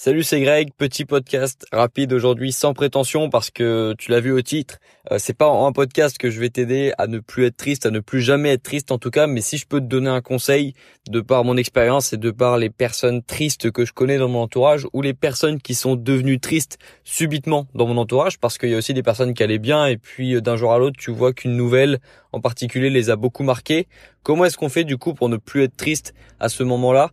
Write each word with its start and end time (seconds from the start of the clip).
Salut, 0.00 0.22
c'est 0.22 0.40
Greg, 0.40 0.70
petit 0.78 1.04
podcast 1.04 1.66
rapide 1.72 2.12
aujourd'hui 2.12 2.52
sans 2.52 2.72
prétention 2.72 3.30
parce 3.30 3.50
que 3.50 3.96
tu 3.98 4.12
l'as 4.12 4.20
vu 4.20 4.30
au 4.30 4.40
titre, 4.42 4.78
euh, 5.10 5.16
c'est 5.18 5.36
pas 5.36 5.48
un 5.50 5.72
podcast 5.72 6.18
que 6.18 6.30
je 6.30 6.38
vais 6.38 6.50
t'aider 6.50 6.92
à 6.98 7.08
ne 7.08 7.18
plus 7.18 7.46
être 7.46 7.56
triste, 7.56 7.84
à 7.84 7.90
ne 7.90 7.98
plus 7.98 8.20
jamais 8.20 8.50
être 8.50 8.62
triste 8.62 8.92
en 8.92 8.98
tout 8.98 9.10
cas, 9.10 9.26
mais 9.26 9.40
si 9.40 9.56
je 9.56 9.66
peux 9.66 9.80
te 9.80 9.86
donner 9.86 10.08
un 10.08 10.20
conseil 10.20 10.74
de 11.10 11.20
par 11.20 11.42
mon 11.42 11.56
expérience 11.56 12.12
et 12.12 12.16
de 12.16 12.30
par 12.30 12.58
les 12.58 12.70
personnes 12.70 13.24
tristes 13.24 13.72
que 13.72 13.84
je 13.84 13.92
connais 13.92 14.18
dans 14.18 14.28
mon 14.28 14.42
entourage 14.42 14.86
ou 14.92 15.02
les 15.02 15.14
personnes 15.14 15.60
qui 15.60 15.74
sont 15.74 15.96
devenues 15.96 16.38
tristes 16.38 16.78
subitement 17.02 17.66
dans 17.74 17.88
mon 17.88 17.96
entourage 17.96 18.38
parce 18.38 18.56
qu'il 18.56 18.68
y 18.68 18.74
a 18.74 18.78
aussi 18.78 18.94
des 18.94 19.02
personnes 19.02 19.34
qui 19.34 19.42
allaient 19.42 19.58
bien 19.58 19.86
et 19.86 19.96
puis 19.96 20.36
euh, 20.36 20.40
d'un 20.40 20.54
jour 20.54 20.72
à 20.72 20.78
l'autre 20.78 20.96
tu 20.96 21.10
vois 21.10 21.32
qu'une 21.32 21.56
nouvelle 21.56 21.98
en 22.32 22.40
particulier 22.40 22.88
les 22.88 23.10
a 23.10 23.16
beaucoup 23.16 23.42
marquées. 23.42 23.88
Comment 24.22 24.44
est-ce 24.44 24.58
qu'on 24.58 24.68
fait 24.68 24.84
du 24.84 24.96
coup 24.96 25.12
pour 25.12 25.28
ne 25.28 25.38
plus 25.38 25.64
être 25.64 25.76
triste 25.76 26.14
à 26.38 26.48
ce 26.48 26.62
moment-là? 26.62 27.10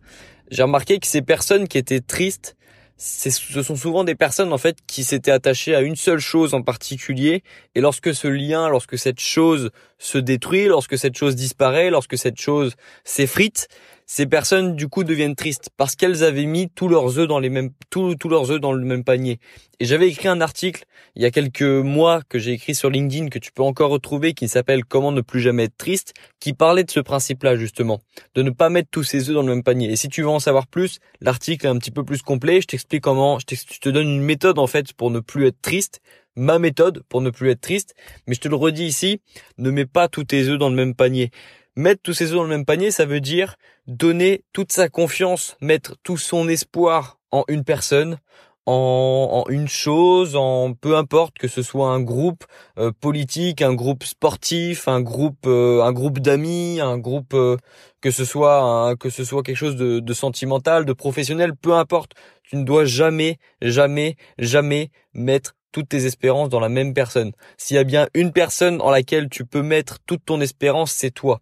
J'ai 0.52 0.62
remarqué 0.62 1.00
que 1.00 1.08
ces 1.08 1.22
personnes 1.22 1.66
qui 1.66 1.78
étaient 1.78 1.98
tristes 1.98 2.55
ce 2.98 3.62
sont 3.62 3.76
souvent 3.76 4.04
des 4.04 4.14
personnes 4.14 4.52
en 4.52 4.58
fait 4.58 4.78
qui 4.86 5.04
s'étaient 5.04 5.30
attachées 5.30 5.74
à 5.74 5.82
une 5.82 5.96
seule 5.96 6.18
chose 6.18 6.54
en 6.54 6.62
particulier. 6.62 7.42
Et 7.74 7.80
lorsque 7.80 8.14
ce 8.14 8.26
lien, 8.26 8.68
lorsque 8.68 8.98
cette 8.98 9.20
chose 9.20 9.70
se 9.98 10.18
détruit, 10.18 10.66
lorsque 10.66 10.96
cette 10.96 11.16
chose 11.16 11.36
disparaît, 11.36 11.90
lorsque 11.90 12.16
cette 12.16 12.40
chose 12.40 12.74
s'effrite, 13.04 13.68
ces 14.06 14.26
personnes 14.26 14.76
du 14.76 14.88
coup 14.88 15.02
deviennent 15.02 15.34
tristes 15.34 15.68
parce 15.76 15.96
qu'elles 15.96 16.22
avaient 16.22 16.46
mis 16.46 16.70
tous 16.70 16.88
leurs 16.88 17.18
œufs 17.18 17.26
dans 17.26 17.40
les 17.40 17.50
mêmes 17.50 17.70
tous, 17.90 18.14
tous 18.14 18.28
leurs 18.28 18.52
œufs 18.52 18.60
dans 18.60 18.72
le 18.72 18.84
même 18.84 19.02
panier. 19.02 19.40
Et 19.80 19.84
j'avais 19.84 20.08
écrit 20.08 20.28
un 20.28 20.40
article 20.40 20.84
il 21.16 21.22
y 21.22 21.24
a 21.24 21.30
quelques 21.32 21.62
mois 21.62 22.22
que 22.28 22.38
j'ai 22.38 22.52
écrit 22.52 22.74
sur 22.74 22.88
LinkedIn 22.88 23.28
que 23.28 23.40
tu 23.40 23.50
peux 23.50 23.64
encore 23.64 23.90
retrouver 23.90 24.32
qui 24.32 24.46
s'appelle 24.48 24.84
Comment 24.84 25.10
ne 25.10 25.20
plus 25.20 25.40
jamais 25.40 25.64
être 25.64 25.76
triste 25.76 26.14
qui 26.38 26.52
parlait 26.52 26.84
de 26.84 26.90
ce 26.90 27.00
principe-là 27.00 27.56
justement, 27.56 28.00
de 28.36 28.42
ne 28.42 28.50
pas 28.50 28.70
mettre 28.70 28.88
tous 28.90 29.02
ses 29.02 29.28
œufs 29.28 29.34
dans 29.34 29.42
le 29.42 29.52
même 29.52 29.64
panier. 29.64 29.90
Et 29.90 29.96
si 29.96 30.08
tu 30.08 30.22
veux 30.22 30.28
en 30.28 30.40
savoir 30.40 30.68
plus, 30.68 31.00
l'article 31.20 31.66
est 31.66 31.70
un 31.70 31.78
petit 31.78 31.90
peu 31.90 32.04
plus 32.04 32.22
complet, 32.22 32.60
je 32.60 32.68
t'explique 32.68 33.02
comment 33.02 33.38
je, 33.40 33.56
je 33.56 33.80
te 33.80 33.88
donne 33.88 34.08
une 34.08 34.22
méthode 34.22 34.58
en 34.58 34.68
fait 34.68 34.92
pour 34.92 35.10
ne 35.10 35.20
plus 35.20 35.46
être 35.46 35.60
triste 35.60 36.00
ma 36.36 36.58
méthode 36.58 37.02
pour 37.08 37.22
ne 37.22 37.30
plus 37.30 37.50
être 37.50 37.62
triste. 37.62 37.94
Mais 38.26 38.34
je 38.34 38.40
te 38.40 38.48
le 38.48 38.56
redis 38.56 38.84
ici, 38.84 39.20
ne 39.58 39.70
mets 39.70 39.86
pas 39.86 40.08
tous 40.08 40.24
tes 40.24 40.48
œufs 40.48 40.58
dans 40.58 40.68
le 40.68 40.76
même 40.76 40.94
panier. 40.94 41.30
Mettre 41.76 42.00
tous 42.02 42.14
ses 42.14 42.30
œufs 42.30 42.36
dans 42.36 42.42
le 42.42 42.48
même 42.48 42.64
panier, 42.64 42.90
ça 42.90 43.04
veut 43.04 43.20
dire 43.20 43.56
donner 43.86 44.44
toute 44.54 44.72
sa 44.72 44.88
confiance, 44.88 45.58
mettre 45.60 45.96
tout 46.02 46.16
son 46.16 46.48
espoir 46.48 47.18
en 47.32 47.44
une 47.48 47.64
personne, 47.64 48.18
en, 48.64 49.44
une 49.48 49.68
chose, 49.68 50.36
en 50.36 50.72
peu 50.72 50.96
importe 50.96 51.38
que 51.38 51.48
ce 51.48 51.62
soit 51.62 51.90
un 51.90 52.00
groupe 52.00 52.44
euh, 52.78 52.92
politique, 52.98 53.62
un 53.62 53.74
groupe 53.74 54.04
sportif, 54.04 54.88
un 54.88 55.02
groupe, 55.02 55.46
euh, 55.46 55.82
un 55.82 55.92
groupe 55.92 56.18
d'amis, 56.18 56.80
un 56.80 56.98
groupe 56.98 57.34
euh, 57.34 57.56
que 58.00 58.10
ce 58.10 58.24
soit 58.24 58.96
que 58.98 59.10
ce 59.10 59.24
soit 59.24 59.42
quelque 59.42 59.56
chose 59.56 59.76
de 59.76 60.12
sentimental, 60.14 60.84
de 60.84 60.92
professionnel, 60.92 61.54
peu 61.54 61.74
importe. 61.74 62.12
Tu 62.42 62.56
ne 62.56 62.64
dois 62.64 62.84
jamais, 62.84 63.38
jamais, 63.60 64.16
jamais 64.38 64.90
mettre 65.12 65.55
toutes 65.72 65.88
tes 65.88 66.06
espérances 66.06 66.48
dans 66.48 66.60
la 66.60 66.68
même 66.68 66.94
personne. 66.94 67.32
S'il 67.56 67.76
y 67.76 67.78
a 67.78 67.84
bien 67.84 68.08
une 68.14 68.32
personne 68.32 68.80
en 68.80 68.90
laquelle 68.90 69.28
tu 69.28 69.44
peux 69.44 69.62
mettre 69.62 69.98
toute 70.06 70.24
ton 70.24 70.40
espérance, 70.40 70.92
c'est 70.92 71.10
toi. 71.10 71.40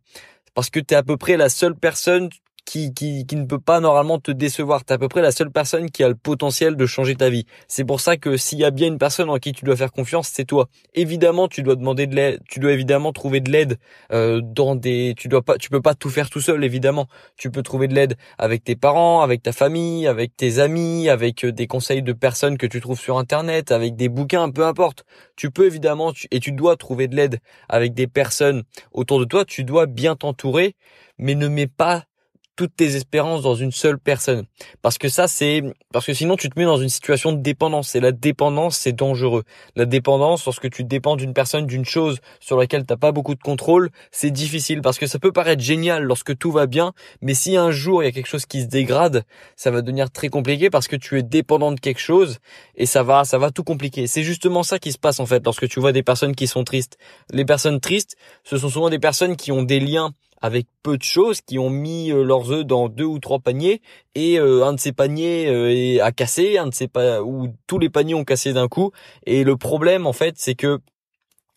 Parce 0.55 0.70
que 0.70 0.80
tu 0.80 0.94
es 0.94 0.97
à 0.97 1.03
peu 1.03 1.17
près 1.17 1.36
la 1.36 1.48
seule 1.48 1.75
personne 1.75 2.28
qui, 2.64 2.94
qui, 2.94 3.26
qui 3.26 3.36
ne 3.36 3.44
peut 3.44 3.58
pas 3.58 3.80
normalement 3.80 4.18
te 4.18 4.30
décevoir. 4.30 4.84
T'es 4.84 4.94
à 4.94 4.98
peu 4.98 5.08
près 5.08 5.22
la 5.22 5.32
seule 5.32 5.50
personne 5.50 5.90
qui 5.90 6.02
a 6.02 6.08
le 6.08 6.14
potentiel 6.14 6.76
de 6.76 6.86
changer 6.86 7.14
ta 7.14 7.30
vie. 7.30 7.46
C'est 7.68 7.84
pour 7.84 8.00
ça 8.00 8.16
que 8.16 8.36
s'il 8.36 8.58
y 8.58 8.64
a 8.64 8.70
bien 8.70 8.88
une 8.88 8.98
personne 8.98 9.30
en 9.30 9.38
qui 9.38 9.52
tu 9.52 9.64
dois 9.64 9.76
faire 9.76 9.92
confiance, 9.92 10.30
c'est 10.32 10.44
toi. 10.44 10.68
Évidemment, 10.94 11.48
tu 11.48 11.62
dois 11.62 11.76
demander 11.76 12.06
de 12.06 12.14
l'aide, 12.14 12.40
tu 12.48 12.60
dois 12.60 12.72
évidemment 12.72 13.12
trouver 13.12 13.40
de 13.40 13.50
l'aide 13.50 13.78
euh, 14.12 14.40
dans 14.42 14.74
des, 14.76 15.14
tu 15.16 15.28
dois 15.28 15.42
pas, 15.42 15.58
tu 15.58 15.70
peux 15.70 15.82
pas 15.82 15.94
tout 15.94 16.10
faire 16.10 16.30
tout 16.30 16.40
seul 16.40 16.64
évidemment. 16.64 17.06
Tu 17.36 17.50
peux 17.50 17.62
trouver 17.62 17.88
de 17.88 17.94
l'aide 17.94 18.16
avec 18.38 18.64
tes 18.64 18.76
parents, 18.76 19.20
avec 19.20 19.42
ta 19.42 19.52
famille, 19.52 20.06
avec 20.06 20.36
tes 20.36 20.58
amis, 20.58 21.08
avec 21.08 21.44
euh, 21.44 21.52
des 21.52 21.66
conseils 21.66 22.02
de 22.02 22.12
personnes 22.12 22.58
que 22.58 22.66
tu 22.66 22.80
trouves 22.80 23.00
sur 23.00 23.18
internet, 23.18 23.72
avec 23.72 23.96
des 23.96 24.08
bouquins, 24.08 24.50
peu 24.50 24.64
importe. 24.64 25.04
Tu 25.36 25.50
peux 25.50 25.66
évidemment 25.66 26.12
et 26.30 26.40
tu 26.40 26.52
dois 26.52 26.76
trouver 26.76 27.08
de 27.08 27.16
l'aide 27.16 27.40
avec 27.68 27.94
des 27.94 28.06
personnes 28.06 28.62
autour 28.92 29.20
de 29.20 29.24
toi. 29.24 29.44
Tu 29.44 29.64
dois 29.64 29.86
bien 29.86 30.16
t'entourer, 30.16 30.77
mais 31.18 31.34
ne 31.34 31.48
mets 31.48 31.66
pas 31.66 32.05
toutes 32.56 32.76
tes 32.76 32.96
espérances 32.96 33.42
dans 33.42 33.54
une 33.54 33.72
seule 33.72 33.98
personne. 33.98 34.44
Parce 34.82 34.98
que 34.98 35.08
ça, 35.08 35.28
c'est, 35.28 35.62
parce 35.92 36.06
que 36.06 36.14
sinon 36.14 36.36
tu 36.36 36.48
te 36.48 36.58
mets 36.58 36.64
dans 36.64 36.76
une 36.76 36.88
situation 36.88 37.32
de 37.32 37.38
dépendance. 37.38 37.94
Et 37.94 38.00
la 38.00 38.12
dépendance, 38.12 38.76
c'est 38.76 38.92
dangereux. 38.92 39.44
La 39.76 39.84
dépendance, 39.86 40.44
lorsque 40.44 40.70
tu 40.70 40.84
dépends 40.84 41.16
d'une 41.16 41.34
personne, 41.34 41.66
d'une 41.66 41.84
chose 41.84 42.18
sur 42.40 42.56
laquelle 42.56 42.84
t'as 42.84 42.96
pas 42.96 43.12
beaucoup 43.12 43.34
de 43.34 43.42
contrôle, 43.42 43.90
c'est 44.10 44.30
difficile 44.30 44.82
parce 44.82 44.98
que 44.98 45.06
ça 45.06 45.18
peut 45.18 45.32
paraître 45.32 45.62
génial 45.62 46.04
lorsque 46.04 46.36
tout 46.36 46.52
va 46.52 46.66
bien. 46.66 46.92
Mais 47.22 47.34
si 47.34 47.56
un 47.56 47.70
jour 47.70 48.02
il 48.02 48.06
y 48.06 48.08
a 48.08 48.12
quelque 48.12 48.28
chose 48.28 48.46
qui 48.46 48.62
se 48.62 48.66
dégrade, 48.66 49.24
ça 49.56 49.70
va 49.70 49.82
devenir 49.82 50.10
très 50.10 50.28
compliqué 50.28 50.70
parce 50.70 50.88
que 50.88 50.96
tu 50.96 51.18
es 51.18 51.22
dépendant 51.22 51.72
de 51.72 51.80
quelque 51.80 52.00
chose 52.00 52.38
et 52.76 52.86
ça 52.86 53.02
va, 53.02 53.24
ça 53.24 53.38
va 53.38 53.50
tout 53.50 53.64
compliquer. 53.64 54.06
C'est 54.06 54.22
justement 54.22 54.62
ça 54.62 54.78
qui 54.78 54.92
se 54.92 54.98
passe 54.98 55.20
en 55.20 55.26
fait 55.26 55.44
lorsque 55.44 55.68
tu 55.68 55.80
vois 55.80 55.92
des 55.92 56.02
personnes 56.02 56.34
qui 56.34 56.46
sont 56.46 56.64
tristes. 56.64 56.98
Les 57.32 57.44
personnes 57.44 57.80
tristes, 57.80 58.16
ce 58.44 58.56
sont 58.58 58.68
souvent 58.68 58.90
des 58.90 58.98
personnes 58.98 59.36
qui 59.36 59.52
ont 59.52 59.62
des 59.62 59.80
liens 59.80 60.12
avec 60.44 60.66
peu 60.82 60.98
de 60.98 61.02
choses, 61.02 61.40
qui 61.40 61.58
ont 61.58 61.70
mis 61.70 62.12
euh, 62.12 62.22
leurs 62.22 62.52
œufs 62.52 62.66
dans 62.66 62.90
deux 62.90 63.06
ou 63.06 63.18
trois 63.18 63.38
paniers 63.38 63.80
et 64.14 64.38
euh, 64.38 64.66
un 64.66 64.74
de 64.74 64.78
ces 64.78 64.92
paniers 64.92 65.46
euh, 65.48 66.05
a 66.05 66.12
cassé, 66.12 66.58
un 66.58 66.66
de 66.66 66.74
ces 66.74 66.86
ou 67.24 67.48
tous 67.66 67.78
les 67.78 67.88
paniers 67.88 68.12
ont 68.12 68.24
cassé 68.24 68.52
d'un 68.52 68.68
coup. 68.68 68.92
Et 69.24 69.42
le 69.42 69.56
problème 69.56 70.06
en 70.06 70.12
fait, 70.12 70.34
c'est 70.36 70.54
que 70.54 70.80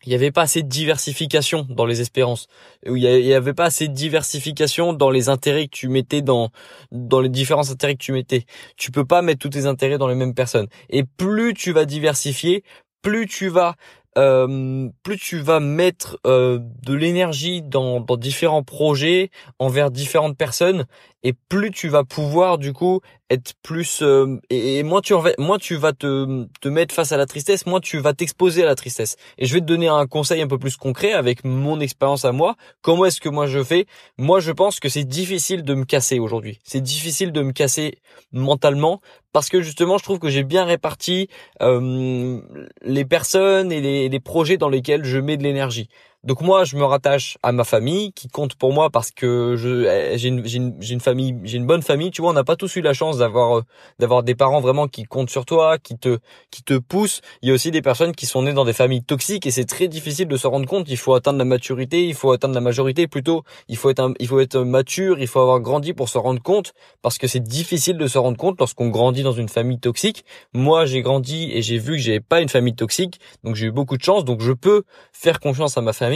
il 0.06 0.08
n'y 0.08 0.14
avait 0.14 0.30
pas 0.30 0.42
assez 0.42 0.62
de 0.62 0.68
diversification 0.68 1.66
dans 1.68 1.84
les 1.84 2.00
espérances. 2.00 2.46
Il 2.86 2.94
n'y 2.94 3.34
avait 3.34 3.52
pas 3.52 3.66
assez 3.66 3.88
de 3.88 3.92
diversification 3.92 4.94
dans 4.94 5.10
les 5.10 5.28
intérêts 5.28 5.66
que 5.66 5.76
tu 5.76 5.88
mettais 5.88 6.22
dans 6.22 6.48
dans 6.90 7.20
les 7.20 7.28
différents 7.28 7.70
intérêts 7.70 7.94
que 7.94 8.02
tu 8.02 8.12
mettais. 8.12 8.46
Tu 8.78 8.90
peux 8.90 9.04
pas 9.04 9.20
mettre 9.20 9.40
tous 9.40 9.50
tes 9.50 9.66
intérêts 9.66 9.98
dans 9.98 10.08
les 10.08 10.14
mêmes 10.14 10.34
personnes. 10.34 10.68
Et 10.88 11.04
plus 11.04 11.52
tu 11.52 11.72
vas 11.72 11.84
diversifier, 11.84 12.64
plus 13.02 13.26
tu 13.26 13.48
vas 13.48 13.74
euh, 14.18 14.88
plus 15.04 15.16
tu 15.16 15.38
vas 15.38 15.60
mettre 15.60 16.18
euh, 16.26 16.58
de 16.82 16.92
l'énergie 16.92 17.62
dans, 17.62 18.00
dans 18.00 18.16
différents 18.16 18.64
projets 18.64 19.30
envers 19.58 19.90
différentes 19.90 20.36
personnes 20.36 20.86
et 21.22 21.32
plus 21.32 21.70
tu 21.70 21.88
vas 21.88 22.04
pouvoir 22.04 22.58
du 22.58 22.72
coup 22.72 23.00
être 23.30 23.52
plus 23.62 24.02
euh, 24.02 24.40
et, 24.50 24.82
moins 24.82 25.00
tu 25.00 25.14
moins 25.38 25.58
tu 25.58 25.76
vas 25.76 25.92
te 25.92 26.46
te 26.60 26.68
mettre 26.68 26.94
face 26.94 27.12
à 27.12 27.16
la 27.16 27.26
tristesse, 27.26 27.66
moins 27.66 27.80
tu 27.80 27.98
vas 27.98 28.14
t'exposer 28.14 28.62
à 28.62 28.66
la 28.66 28.74
tristesse. 28.74 29.16
Et 29.36 29.46
je 29.46 29.54
vais 29.54 29.60
te 29.60 29.66
donner 29.66 29.88
un 29.88 30.06
conseil 30.06 30.40
un 30.40 30.46
peu 30.46 30.58
plus 30.58 30.76
concret 30.76 31.12
avec 31.12 31.44
mon 31.44 31.80
expérience 31.80 32.24
à 32.24 32.32
moi. 32.32 32.56
Comment 32.82 33.04
est-ce 33.04 33.20
que 33.20 33.28
moi 33.28 33.46
je 33.46 33.62
fais? 33.62 33.86
Moi, 34.16 34.40
je 34.40 34.52
pense 34.52 34.80
que 34.80 34.88
c'est 34.88 35.04
difficile 35.04 35.62
de 35.62 35.74
me 35.74 35.84
casser 35.84 36.18
aujourd'hui. 36.18 36.60
C'est 36.64 36.80
difficile 36.80 37.32
de 37.32 37.42
me 37.42 37.52
casser 37.52 37.98
mentalement 38.32 39.00
parce 39.32 39.50
que 39.50 39.60
justement, 39.60 39.98
je 39.98 40.04
trouve 40.04 40.18
que 40.18 40.30
j'ai 40.30 40.44
bien 40.44 40.64
réparti 40.64 41.28
euh, 41.60 42.40
les 42.82 43.04
personnes 43.04 43.72
et 43.72 43.80
les, 43.80 44.08
les 44.08 44.20
projets 44.20 44.56
dans 44.56 44.70
lesquels 44.70 45.04
je 45.04 45.18
mets 45.18 45.36
de 45.36 45.42
l'énergie. 45.42 45.88
Donc 46.24 46.40
moi, 46.40 46.64
je 46.64 46.76
me 46.76 46.82
rattache 46.82 47.38
à 47.44 47.52
ma 47.52 47.62
famille 47.62 48.12
qui 48.12 48.26
compte 48.26 48.56
pour 48.56 48.72
moi 48.72 48.90
parce 48.90 49.12
que 49.12 49.54
eh, 49.88 50.18
j'ai 50.18 50.28
une, 50.28 51.00
famille, 51.00 51.36
j'ai 51.44 51.56
une 51.56 51.66
bonne 51.66 51.82
famille. 51.82 52.10
Tu 52.10 52.22
vois, 52.22 52.32
on 52.32 52.34
n'a 52.34 52.42
pas 52.42 52.56
tous 52.56 52.74
eu 52.74 52.80
la 52.80 52.92
chance 52.92 53.18
d'avoir 53.18 53.58
euh, 53.58 53.62
d'avoir 54.00 54.24
des 54.24 54.34
parents 54.34 54.60
vraiment 54.60 54.88
qui 54.88 55.04
comptent 55.04 55.30
sur 55.30 55.44
toi, 55.44 55.78
qui 55.78 55.96
te 55.96 56.18
qui 56.50 56.64
te 56.64 56.74
poussent. 56.74 57.20
Il 57.42 57.48
y 57.48 57.52
a 57.52 57.54
aussi 57.54 57.70
des 57.70 57.82
personnes 57.82 58.16
qui 58.16 58.26
sont 58.26 58.42
nées 58.42 58.52
dans 58.52 58.64
des 58.64 58.72
familles 58.72 59.04
toxiques 59.04 59.46
et 59.46 59.52
c'est 59.52 59.64
très 59.64 59.86
difficile 59.86 60.26
de 60.26 60.36
se 60.36 60.48
rendre 60.48 60.66
compte. 60.66 60.88
Il 60.88 60.96
faut 60.96 61.14
atteindre 61.14 61.38
la 61.38 61.44
maturité, 61.44 62.08
il 62.08 62.14
faut 62.14 62.32
atteindre 62.32 62.54
la 62.54 62.60
majorité 62.60 63.06
plutôt. 63.06 63.44
Il 63.68 63.76
faut 63.76 63.88
être 63.88 64.12
il 64.18 64.26
faut 64.26 64.40
être 64.40 64.58
mature, 64.58 65.20
il 65.20 65.28
faut 65.28 65.40
avoir 65.40 65.60
grandi 65.60 65.92
pour 65.92 66.08
se 66.08 66.18
rendre 66.18 66.42
compte 66.42 66.72
parce 67.00 67.18
que 67.18 67.28
c'est 67.28 67.44
difficile 67.44 67.96
de 67.96 68.08
se 68.08 68.18
rendre 68.18 68.36
compte 68.36 68.58
lorsqu'on 68.58 68.88
grandit 68.88 69.22
dans 69.22 69.30
une 69.30 69.48
famille 69.48 69.78
toxique. 69.78 70.24
Moi, 70.52 70.84
j'ai 70.84 71.00
grandi 71.00 71.52
et 71.52 71.62
j'ai 71.62 71.78
vu 71.78 71.92
que 71.92 72.02
j'avais 72.02 72.18
pas 72.18 72.40
une 72.40 72.48
famille 72.48 72.74
toxique, 72.74 73.20
donc 73.44 73.54
j'ai 73.54 73.66
eu 73.66 73.72
beaucoup 73.72 73.96
de 73.96 74.02
chance. 74.02 74.24
Donc 74.24 74.40
je 74.40 74.52
peux 74.52 74.82
faire 75.12 75.38
confiance 75.38 75.78
à 75.78 75.80
ma 75.80 75.92
famille 75.92 76.07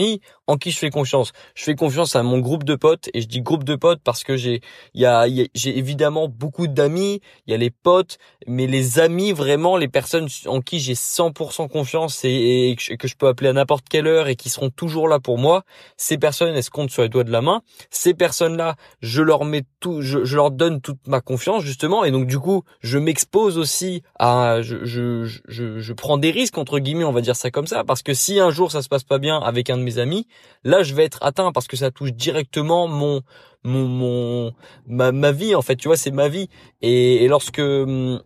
en 0.46 0.56
qui 0.56 0.70
je 0.70 0.78
fais 0.78 0.90
confiance. 0.90 1.32
Je 1.54 1.64
fais 1.64 1.74
confiance 1.74 2.16
à 2.16 2.22
mon 2.22 2.38
groupe 2.38 2.64
de 2.64 2.74
potes 2.74 3.08
et 3.14 3.20
je 3.20 3.28
dis 3.28 3.42
groupe 3.42 3.64
de 3.64 3.76
potes 3.76 4.00
parce 4.02 4.24
que 4.24 4.36
j'ai 4.36 4.60
il 4.94 5.00
y 5.00 5.06
a, 5.06 5.26
j'ai 5.54 5.78
évidemment 5.78 6.28
beaucoup 6.28 6.66
d'amis, 6.66 7.20
il 7.46 7.52
y 7.52 7.54
a 7.54 7.56
les 7.56 7.70
potes, 7.70 8.18
mais 8.46 8.66
les 8.66 8.98
amis 8.98 9.32
vraiment 9.32 9.76
les 9.76 9.88
personnes 9.88 10.28
en 10.46 10.60
qui 10.60 10.80
j'ai 10.80 10.94
100% 10.94 11.68
confiance 11.68 12.20
et, 12.24 12.76
que 12.98 13.08
je 13.08 13.16
peux 13.16 13.28
appeler 13.28 13.50
à 13.50 13.52
n'importe 13.52 13.88
quelle 13.88 14.06
heure 14.06 14.28
et 14.28 14.36
qui 14.36 14.48
seront 14.48 14.70
toujours 14.70 15.08
là 15.08 15.20
pour 15.20 15.38
moi, 15.38 15.64
ces 15.96 16.18
personnes 16.18 16.54
elles 16.54 16.62
se 16.62 16.70
comptent 16.70 16.90
sur 16.90 17.02
les 17.02 17.08
doigts 17.08 17.24
de 17.24 17.32
la 17.32 17.40
main. 17.40 17.62
Ces 17.90 18.14
personnes-là, 18.14 18.76
je 19.00 19.22
leur 19.22 19.44
mets 19.44 19.64
tout 19.80 20.02
je, 20.02 20.18
leur 20.34 20.50
donne 20.50 20.80
toute 20.80 21.06
ma 21.06 21.20
confiance 21.20 21.62
justement 21.62 22.04
et 22.04 22.10
donc 22.10 22.26
du 22.26 22.38
coup, 22.38 22.64
je 22.80 22.98
m'expose 22.98 23.58
aussi 23.58 24.02
à 24.18 24.62
je, 24.62 24.84
je 24.84 25.24
je 25.48 25.78
je 25.78 25.92
prends 25.92 26.18
des 26.18 26.30
risques 26.30 26.58
entre 26.58 26.78
guillemets, 26.78 27.04
on 27.04 27.12
va 27.12 27.20
dire 27.20 27.36
ça 27.36 27.50
comme 27.50 27.66
ça 27.66 27.84
parce 27.84 28.02
que 28.02 28.14
si 28.14 28.40
un 28.40 28.50
jour 28.50 28.72
ça 28.72 28.82
se 28.82 28.88
passe 28.88 29.04
pas 29.04 29.18
bien 29.18 29.38
avec 29.40 29.70
un 29.70 29.76
mes 29.82 29.98
amis, 29.98 30.26
là 30.64 30.82
je 30.82 30.94
vais 30.94 31.04
être 31.04 31.22
atteint 31.22 31.52
parce 31.52 31.66
que 31.66 31.76
ça 31.76 31.90
touche 31.90 32.12
directement 32.12 32.88
mon 32.88 33.22
mon, 33.64 34.52
ma 34.86 35.32
vie 35.32 35.54
en 35.54 35.62
fait, 35.62 35.76
tu 35.76 35.88
vois, 35.88 35.96
c'est 35.96 36.10
ma 36.10 36.28
vie. 36.28 36.48
Et, 36.80 37.28
lorsque 37.28 37.60
hum, 37.60 38.20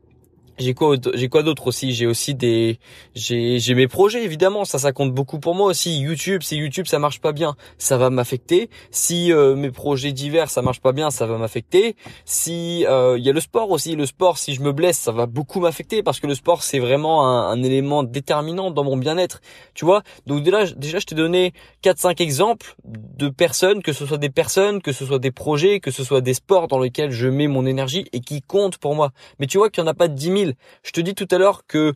j'ai 0.59 0.75
quoi 0.75 0.97
j'ai 1.15 1.29
quoi 1.29 1.43
d'autre 1.43 1.67
aussi? 1.67 1.93
J'ai 1.93 2.07
aussi 2.07 2.35
des 2.35 2.79
j'ai 3.15 3.59
j'ai 3.59 3.75
mes 3.75 3.89
projets 3.89 4.25
évidemment. 4.25 4.65
Ça 4.65 4.79
ça 4.79 4.93
compte 4.93 5.13
beaucoup 5.13 5.39
pour 5.39 5.55
moi 5.55 5.69
aussi. 5.69 5.99
YouTube 5.99 6.43
si 6.43 6.57
YouTube 6.57 6.87
ça 6.87 6.99
marche 6.99 7.21
pas 7.21 7.33
bien 7.33 7.57
ça 7.79 7.97
va 7.97 8.11
m'affecter. 8.11 8.71
Si 8.91 9.33
euh, 9.33 9.55
mes 9.55 9.71
projets 9.71 10.13
divers 10.13 10.51
ça 10.51 10.63
marche 10.63 10.81
pas 10.81 10.93
bien 10.93 11.11
ça 11.11 11.27
va 11.27 11.39
m'affecter. 11.39 11.97
Si 12.25 12.81
il 12.81 13.23
y 13.25 13.31
a 13.31 13.33
le 13.33 13.41
sport 13.41 13.71
aussi. 13.71 13.97
Le 13.97 14.07
sport 14.07 14.39
si 14.39 14.55
je 14.55 14.63
me 14.63 14.73
blesse 14.73 14.99
ça 14.99 15.13
va 15.13 15.27
beaucoup 15.27 15.61
m'affecter 15.61 16.03
parce 16.03 16.21
que 16.21 16.27
le 16.27 16.35
sport 16.35 16.63
c'est 16.63 16.79
vraiment 16.79 17.27
un, 17.27 17.51
un, 17.51 17.63
élément 17.63 18.03
déterminant 18.03 18.71
dans 18.71 18.85
mon 18.85 18.97
bien-être. 18.97 19.41
Tu 19.75 19.85
vois? 19.85 20.03
Donc 20.27 20.43
déjà 20.43 20.65
déjà 20.67 20.99
je 20.99 21.07
t'ai 21.07 21.15
donné 21.15 21.53
4 21.83 21.99
5 21.99 22.21
exemples 22.21 22.77
de 22.85 23.29
personnes 23.29 23.83
que 23.83 23.93
ce 23.93 24.07
soit 24.07 24.19
des 24.19 24.31
personnes 24.31 24.81
que 24.81 24.93
ce 24.93 25.05
soit 25.05 25.19
des 25.19 25.31
projets 25.31 25.81
que 25.81 25.91
ce 25.91 26.05
soit 26.05 26.21
des 26.21 26.35
sports 26.35 26.69
dans 26.69 26.79
lesquels 26.79 27.11
je 27.11 27.29
mets 27.29 27.49
mon 27.49 27.67
énergie 27.67 28.07
et 28.13 28.21
qui 28.21 28.43
comptent 28.43 28.79
pour 28.79 28.95
moi. 28.95 29.13
Mais 29.39 29.47
tu 29.47 29.59
vois 29.59 29.71
qu'il 29.71 29.83
y 29.83 29.87
en 29.87 29.91
a 29.91 29.95
pas 29.95 30.09
10 30.09 30.25
000 30.25 30.46
je 30.83 30.91
te 30.93 31.01
dis 31.01 31.15
tout 31.15 31.29
à 31.31 31.39
l'heure 31.39 31.67
que 31.67 31.95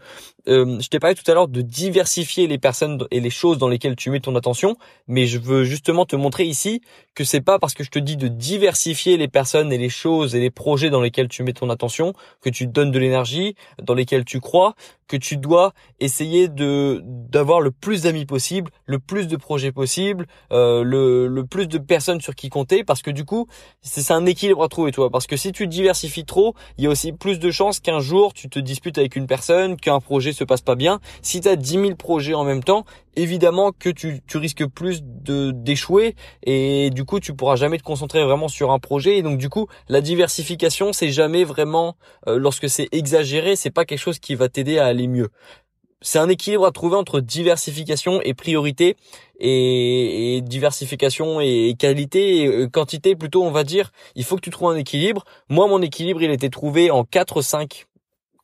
euh, 0.49 0.81
je 0.81 0.89
t'ai 0.89 0.99
parlé 0.99 1.15
tout 1.15 1.29
à 1.31 1.35
l'heure 1.35 1.49
de 1.49 1.61
diversifier 1.61 2.47
les 2.47 2.59
personnes 2.59 3.07
et 3.11 3.21
les 3.21 3.31
choses 3.31 3.59
dans 3.59 3.69
lesquelles 3.69 3.97
tu 3.97 4.11
mets 4.11 4.21
ton 4.21 4.35
attention, 4.37 4.77
mais 5.07 5.27
je 5.27 5.39
veux 5.39 5.65
justement 5.65 6.07
te 6.07 6.17
montrer 6.17 6.45
ici 6.45 6.81
que 7.15 7.25
c'est 7.25 7.41
pas 7.41 7.59
parce 7.59 7.75
que 7.75 7.85
je 7.85 7.91
te 7.91 7.99
dis 7.99 8.17
de 8.17 8.29
diversifier 8.29 9.17
les 9.17 9.29
personnes 9.29 9.73
et 9.73 9.79
les 9.79 9.89
choses 9.89 10.35
et 10.35 10.41
les 10.41 10.51
projets 10.51 10.91
dans 10.91 11.01
lesquels 11.01 11.29
tu 11.29 11.43
mets 11.43 11.53
ton 11.53 11.71
attention, 11.71 12.15
que 12.41 12.51
tu 12.51 12.67
donnes 12.67 12.91
de 12.91 12.99
l'énergie, 12.99 13.55
dans 13.83 13.95
lesquels 13.95 14.25
tu 14.25 14.41
crois, 14.41 14.75
que 15.07 15.17
tu 15.17 15.37
dois 15.37 15.73
essayer 15.99 16.49
de 16.49 17.03
d'avoir 17.05 17.61
le 17.61 17.73
plus 17.73 18.03
d'amis 18.03 18.27
possible, 18.27 18.71
le 18.87 18.99
plus 18.99 19.27
de 19.27 19.37
projets 19.37 19.73
possible, 19.73 20.27
euh, 20.53 20.85
le, 20.85 21.27
le 21.27 21.45
plus 21.45 21.67
de 21.67 21.79
personnes 21.79 22.21
sur 22.21 22.35
qui 22.35 22.49
compter, 22.49 22.85
parce 22.85 23.03
que 23.03 23.11
du 23.11 23.25
coup, 23.25 23.47
c'est 23.83 24.13
un 24.13 24.25
équilibre 24.25 24.63
à 24.63 24.69
trouver, 24.69 24.93
tu 24.93 25.01
vois. 25.01 25.11
Parce 25.11 25.27
que 25.27 25.37
si 25.37 25.53
tu 25.53 25.67
diversifies 25.67 26.25
trop, 26.25 26.55
il 26.79 26.85
y 26.85 26.87
a 26.87 26.91
aussi 26.91 27.13
plus 27.13 27.39
de 27.39 27.51
chances 27.51 27.81
qu'un 27.81 28.01
jour 28.01 28.33
tu 28.41 28.49
te 28.49 28.59
disputes 28.59 28.97
avec 28.97 29.17
une 29.17 29.27
personne, 29.27 29.77
qu'un 29.77 30.01
projet 30.01 30.33
se 30.33 30.45
passe 30.45 30.63
pas 30.63 30.75
bien. 30.75 31.01
Si 31.21 31.43
tu 31.43 31.49
as 31.49 31.57
10 31.57 31.73
000 31.73 31.95
projets 31.97 32.33
en 32.33 32.45
même 32.45 32.63
temps, 32.63 32.87
évidemment 33.17 33.73
que 33.73 33.91
tu, 33.91 34.21
tu 34.27 34.39
risques 34.39 34.67
plus 34.67 35.03
de 35.03 35.51
d'échouer 35.51 36.15
et 36.43 36.91
du 36.91 37.05
coup 37.05 37.21
tu 37.21 37.35
pourras 37.35 37.57
jamais 37.57 37.77
te 37.77 37.83
concentrer 37.83 38.25
vraiment 38.25 38.49
sur 38.49 38.71
un 38.71 38.79
projet. 38.79 39.19
Et 39.19 39.23
donc 39.23 39.39
du 39.39 39.49
coup 39.49 39.67
la 39.89 40.01
diversification 40.01 40.93
c'est 40.93 41.11
jamais 41.11 41.45
vraiment 41.45 41.97
euh, 42.27 42.39
lorsque 42.39 42.69
c'est 42.71 42.89
exagéré 42.93 43.57
c'est 43.57 43.71
pas 43.71 43.85
quelque 43.85 43.99
chose 43.99 44.19
qui 44.19 44.35
va 44.35 44.49
t'aider 44.49 44.79
à 44.79 44.87
aller 44.87 45.07
mieux. 45.07 45.29
C'est 46.03 46.19
un 46.19 46.31
équilibre 46.31 46.65
à 46.65 46.73
trouver 46.73 46.97
entre 46.97 47.21
diversification 47.21 48.23
et 48.23 48.33
priorité 48.33 48.97
et, 49.39 50.37
et 50.37 50.41
diversification 50.41 51.43
et, 51.43 51.75
qualité 51.79 52.39
et 52.39 52.47
euh, 52.47 52.69
quantité 52.69 53.15
plutôt 53.17 53.45
on 53.45 53.51
va 53.51 53.65
dire. 53.65 53.93
Il 54.15 54.25
faut 54.25 54.37
que 54.37 54.41
tu 54.41 54.51
trouves 54.51 54.71
un 54.71 54.77
équilibre. 54.77 55.25
Moi 55.51 55.67
mon 55.67 55.83
équilibre 55.83 56.23
il 56.23 56.31
était 56.31 56.49
trouvé 56.49 56.91
en 56.91 57.05
4 57.05 57.43
5 57.43 57.87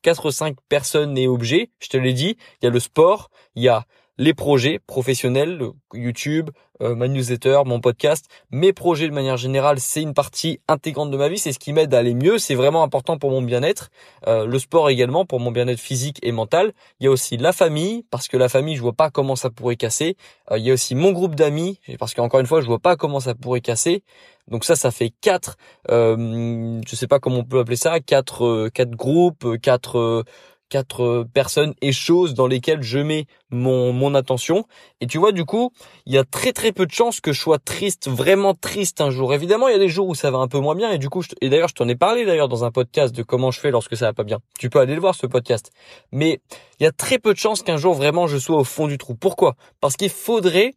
4 0.07 0.31
5 0.31 0.57
personnes 0.69 1.19
et 1.19 1.27
objets 1.27 1.73
je 1.81 1.89
te 1.89 1.97
l'ai 1.97 2.13
dit 2.13 2.37
il 2.63 2.67
y 2.67 2.69
a 2.69 2.71
le 2.71 2.79
sport 2.79 3.29
il 3.57 3.65
y 3.65 3.69
a 3.69 3.87
les 4.19 4.35
projets 4.35 4.79
professionnels, 4.87 5.63
YouTube, 5.93 6.51
euh, 6.83 6.95
ma 6.95 7.09
newsletter, 7.09 7.63
mon 7.65 7.81
podcast, 7.81 8.27
mes 8.51 8.73
projets 8.73 9.09
de 9.09 9.15
manière 9.15 9.37
générale, 9.37 9.81
c'est 9.81 10.03
une 10.03 10.15
partie 10.15 10.61
intégrante 10.69 11.11
de 11.11 11.17
ma 11.17 11.29
vie, 11.29 11.39
c'est 11.39 11.53
ce 11.53 11.59
qui 11.59 11.73
m'aide 11.73 11.93
à 11.95 11.99
aller 11.99 12.15
mieux, 12.15 12.39
c'est 12.39 12.55
vraiment 12.55 12.83
important 12.83 13.19
pour 13.19 13.31
mon 13.31 13.43
bien-être. 13.43 13.91
Euh, 14.27 14.47
le 14.47 14.59
sport 14.59 14.91
également 14.91 15.25
pour 15.25 15.41
mon 15.41 15.51
bien-être 15.51 15.81
physique 15.81 16.19
et 16.23 16.33
mental. 16.33 16.73
Il 17.01 17.05
y 17.05 17.07
a 17.07 17.11
aussi 17.11 17.37
la 17.37 17.53
famille, 17.53 18.05
parce 18.11 18.29
que 18.29 18.37
la 18.37 18.49
famille, 18.49 18.77
je 18.77 18.83
vois 18.83 18.93
pas 18.93 19.11
comment 19.11 19.37
ça 19.37 19.51
pourrait 19.51 19.77
casser. 19.77 20.17
Euh, 20.51 20.59
il 20.59 20.65
y 20.65 20.71
a 20.71 20.75
aussi 20.75 20.95
mon 20.95 21.13
groupe 21.13 21.35
d'amis, 21.35 21.79
parce 21.99 22.15
qu'encore 22.15 22.41
une 22.41 22.47
fois, 22.47 22.61
je 22.61 22.67
vois 22.67 22.79
pas 22.79 22.97
comment 22.97 23.21
ça 23.21 23.35
pourrait 23.35 23.61
casser. 23.61 24.03
Donc 24.49 24.65
ça, 24.65 24.77
ça 24.77 24.91
fait 24.91 25.13
quatre, 25.21 25.57
euh, 25.91 26.81
je 26.87 26.97
sais 26.97 27.09
pas 27.09 27.19
comment 27.19 27.39
on 27.39 27.45
peut 27.45 27.59
appeler 27.59 27.77
ça, 27.77 27.99
quatre, 28.01 28.69
quatre 28.69 28.93
groupes, 28.93 29.59
quatre 29.61 30.25
quatre 30.69 31.03
euh, 31.03 31.25
personnes 31.33 31.75
et 31.81 31.93
choses 31.93 32.35
dans 32.35 32.47
lesquelles 32.47 32.83
je 32.83 32.99
mets 32.99 33.27
mon, 33.51 33.93
mon 33.93 34.15
attention. 34.15 34.65
Et 35.01 35.07
tu 35.07 35.19
vois, 35.19 35.33
du 35.33 35.45
coup, 35.45 35.71
il 36.07 36.15
y 36.15 36.19
a 36.19 36.25
très 36.25 36.53
très 36.53 36.73
peu 36.73 36.87
de 36.87 36.93
chances 36.93 37.21
que 37.21 37.33
je 37.33 37.41
sois 37.41 37.59
triste, 37.59 38.09
vraiment 38.09 38.55
triste 38.55 39.01
un 39.01 39.11
jour. 39.11 39.35
Évidemment, 39.35 39.69
il 39.69 39.73
y 39.73 39.77
a 39.77 39.79
des 39.79 39.89
jours 39.89 40.09
où 40.09 40.15
ça 40.15 40.31
va 40.31 40.39
un 40.39 40.49
peu 40.49 40.59
moins 40.59 40.75
bien. 40.75 40.91
Et 40.91 40.99
du 40.99 41.09
coup, 41.09 41.23
et 41.41 41.49
d'ailleurs, 41.49 41.69
je 41.69 41.75
t'en 41.75 41.89
ai 41.89 41.97
parlé 41.97 42.25
d'ailleurs 42.25 42.49
dans 42.49 42.65
un 42.65 42.71
podcast 42.71 43.15
de 43.15 43.23
comment 43.23 43.51
je 43.51 43.61
fais 43.61 43.71
lorsque 43.71 43.97
ça 43.97 44.07
va 44.07 44.13
pas 44.13 44.25
bien. 44.25 44.39
Tu 44.59 44.71
peux 44.71 44.81
aller 44.81 44.95
le 44.95 45.01
voir, 45.01 45.15
ce 45.15 45.27
podcast. 45.27 45.71
Mais 46.13 46.41
il 46.81 46.85
y 46.85 46.87
a 46.87 46.93
très 46.93 47.19
peu 47.19 47.33
de 47.33 47.39
chances 47.39 47.63
qu'un 47.63 47.77
jour 47.77 47.95
vraiment 47.95 48.27
je 48.27 48.39
sois 48.39 48.59
au 48.59 48.65
fond 48.65 48.87
du 48.87 48.99
trou. 48.99 49.15
Pourquoi? 49.15 49.55
Parce 49.81 49.97
qu'il 49.97 50.11
faudrait 50.11 50.75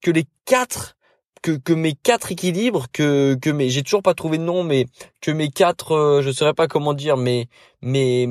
que 0.00 0.10
les 0.10 0.24
quatre 0.44 0.96
que, 1.42 1.52
que 1.52 1.72
mes 1.72 1.92
quatre 1.92 2.32
équilibres, 2.32 2.86
que 2.92 3.36
que 3.40 3.50
mes, 3.50 3.70
j'ai 3.70 3.82
toujours 3.82 4.02
pas 4.02 4.14
trouvé 4.14 4.38
de 4.38 4.42
nom, 4.42 4.64
mais 4.64 4.86
que 5.20 5.30
mes 5.30 5.48
quatre, 5.48 5.92
euh, 5.92 6.22
je 6.22 6.30
saurais 6.32 6.54
pas 6.54 6.66
comment 6.66 6.94
dire, 6.94 7.16
mais 7.16 7.48
mais 7.82 8.26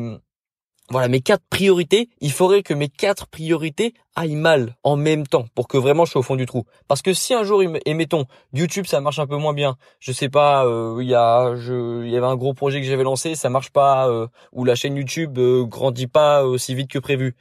voilà 0.90 1.08
mes 1.08 1.20
quatre 1.20 1.44
priorités, 1.50 2.10
il 2.22 2.32
faudrait 2.32 2.62
que 2.62 2.74
mes 2.74 2.90
quatre 2.90 3.28
priorités 3.28 3.96
aillent 4.16 4.36
mal 4.36 4.76
en 4.84 4.96
même 4.96 5.26
temps 5.26 5.46
pour 5.56 5.68
que 5.68 5.78
vraiment 5.78 6.06
je 6.06 6.12
sois 6.12 6.20
au 6.20 6.24
fond 6.24 6.36
du 6.36 6.46
trou. 6.46 6.66
Parce 6.88 7.02
que 7.02 7.14
si 7.14 7.34
un 7.34 7.44
jour, 7.44 7.64
émettons, 7.86 8.26
YouTube 8.54 8.86
ça 8.86 9.02
marche 9.02 9.18
un 9.18 9.26
peu 9.26 9.38
moins 9.38 9.54
bien, 9.54 9.78
je 10.00 10.12
sais 10.12 10.30
pas, 10.30 10.66
euh, 10.66 11.00
il 11.02 11.08
y 11.08 11.16
a, 11.16 11.56
je, 11.56 12.06
il 12.06 12.12
y 12.12 12.18
avait 12.18 12.28
un 12.28 12.36
gros 12.36 12.54
projet 12.54 12.82
que 12.82 12.88
j'avais 12.88 13.04
lancé, 13.04 13.34
ça 13.34 13.50
marche 13.50 13.72
pas, 13.72 14.08
euh, 14.10 14.28
ou 14.52 14.64
la 14.64 14.76
chaîne 14.76 14.96
YouTube 14.96 15.38
euh, 15.40 15.64
grandit 15.66 16.08
pas 16.08 16.46
aussi 16.46 16.76
vite 16.76 16.92
que 16.92 17.00
prévu. 17.00 17.36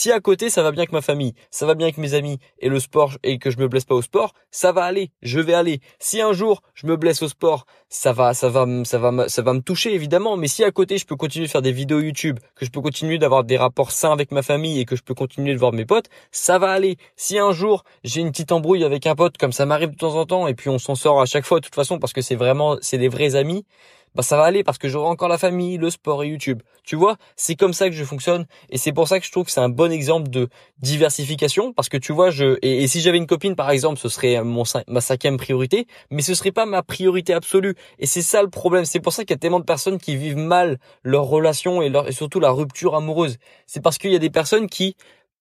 Si 0.00 0.12
à 0.12 0.20
côté 0.20 0.48
ça 0.48 0.62
va 0.62 0.70
bien 0.70 0.82
avec 0.82 0.92
ma 0.92 1.00
famille, 1.00 1.34
ça 1.50 1.66
va 1.66 1.74
bien 1.74 1.86
avec 1.88 1.98
mes 1.98 2.14
amis 2.14 2.38
et 2.60 2.68
le 2.68 2.78
sport 2.78 3.18
et 3.24 3.40
que 3.40 3.50
je 3.50 3.58
me 3.58 3.66
blesse 3.66 3.84
pas 3.84 3.96
au 3.96 4.02
sport, 4.02 4.32
ça 4.52 4.70
va 4.70 4.84
aller, 4.84 5.10
je 5.22 5.40
vais 5.40 5.54
aller. 5.54 5.80
Si 5.98 6.20
un 6.20 6.32
jour 6.32 6.62
je 6.74 6.86
me 6.86 6.96
blesse 6.96 7.20
au 7.20 7.26
sport, 7.26 7.66
ça 7.88 8.12
va 8.12 8.32
ça 8.32 8.48
va 8.48 8.64
ça 8.84 8.98
va 8.98 9.28
ça 9.28 9.42
va 9.42 9.52
me 9.52 9.60
toucher 9.60 9.92
évidemment, 9.92 10.36
mais 10.36 10.46
si 10.46 10.62
à 10.62 10.70
côté 10.70 10.98
je 10.98 11.04
peux 11.04 11.16
continuer 11.16 11.46
de 11.46 11.50
faire 11.50 11.62
des 11.62 11.72
vidéos 11.72 11.98
YouTube, 11.98 12.38
que 12.54 12.64
je 12.64 12.70
peux 12.70 12.80
continuer 12.80 13.18
d'avoir 13.18 13.42
des 13.42 13.56
rapports 13.56 13.90
sains 13.90 14.12
avec 14.12 14.30
ma 14.30 14.42
famille 14.42 14.78
et 14.78 14.84
que 14.84 14.94
je 14.94 15.02
peux 15.02 15.14
continuer 15.14 15.52
de 15.52 15.58
voir 15.58 15.72
mes 15.72 15.84
potes, 15.84 16.06
ça 16.30 16.60
va 16.60 16.70
aller. 16.70 16.96
Si 17.16 17.36
un 17.36 17.50
jour 17.50 17.82
j'ai 18.04 18.20
une 18.20 18.30
petite 18.30 18.52
embrouille 18.52 18.84
avec 18.84 19.04
un 19.04 19.16
pote 19.16 19.36
comme 19.36 19.50
ça 19.50 19.66
m'arrive 19.66 19.90
de 19.90 19.96
temps 19.96 20.14
en 20.14 20.26
temps 20.26 20.46
et 20.46 20.54
puis 20.54 20.68
on 20.70 20.78
s'en 20.78 20.94
sort 20.94 21.20
à 21.20 21.26
chaque 21.26 21.44
fois 21.44 21.58
de 21.58 21.64
toute 21.64 21.74
façon 21.74 21.98
parce 21.98 22.12
que 22.12 22.20
c'est 22.22 22.36
vraiment 22.36 22.76
c'est 22.82 22.98
des 22.98 23.08
vrais 23.08 23.34
amis, 23.34 23.66
bah 24.14 24.22
ça 24.22 24.36
va 24.36 24.44
aller 24.44 24.64
parce 24.64 24.78
que 24.78 24.88
j'aurai 24.88 25.08
encore 25.08 25.28
la 25.28 25.38
famille, 25.38 25.78
le 25.78 25.90
sport 25.90 26.24
et 26.24 26.28
YouTube. 26.28 26.62
Tu 26.84 26.96
vois, 26.96 27.16
c'est 27.36 27.54
comme 27.54 27.72
ça 27.72 27.88
que 27.88 27.94
je 27.94 28.04
fonctionne 28.04 28.46
et 28.70 28.78
c'est 28.78 28.92
pour 28.92 29.08
ça 29.08 29.20
que 29.20 29.26
je 29.26 29.30
trouve 29.32 29.44
que 29.44 29.50
c'est 29.50 29.60
un 29.60 29.68
bon 29.68 29.92
exemple 29.92 30.28
de 30.30 30.48
diversification 30.78 31.72
parce 31.72 31.88
que 31.88 31.96
tu 31.96 32.12
vois, 32.12 32.30
je 32.30 32.58
et, 32.62 32.86
si 32.86 33.00
j'avais 33.00 33.18
une 33.18 33.26
copine 33.26 33.56
par 33.56 33.70
exemple, 33.70 33.98
ce 33.98 34.08
serait 34.08 34.42
mon 34.42 34.64
ma 34.86 35.00
cinquième 35.00 35.36
priorité, 35.36 35.86
mais 36.10 36.22
ce 36.22 36.34
serait 36.34 36.52
pas 36.52 36.66
ma 36.66 36.82
priorité 36.82 37.34
absolue 37.34 37.74
et 37.98 38.06
c'est 38.06 38.22
ça 38.22 38.42
le 38.42 38.50
problème. 38.50 38.84
C'est 38.84 39.00
pour 39.00 39.12
ça 39.12 39.24
qu'il 39.24 39.34
y 39.34 39.34
a 39.34 39.38
tellement 39.38 39.60
de 39.60 39.64
personnes 39.64 39.98
qui 39.98 40.16
vivent 40.16 40.36
mal 40.36 40.78
leur 41.02 41.24
relation 41.24 41.82
et 41.82 41.88
leur 41.88 42.08
et 42.08 42.12
surtout 42.12 42.40
la 42.40 42.50
rupture 42.50 42.94
amoureuse. 42.94 43.36
C'est 43.66 43.82
parce 43.82 43.98
qu'il 43.98 44.12
y 44.12 44.16
a 44.16 44.20
des 44.20 44.30
personnes 44.30 44.68
qui 44.68 44.96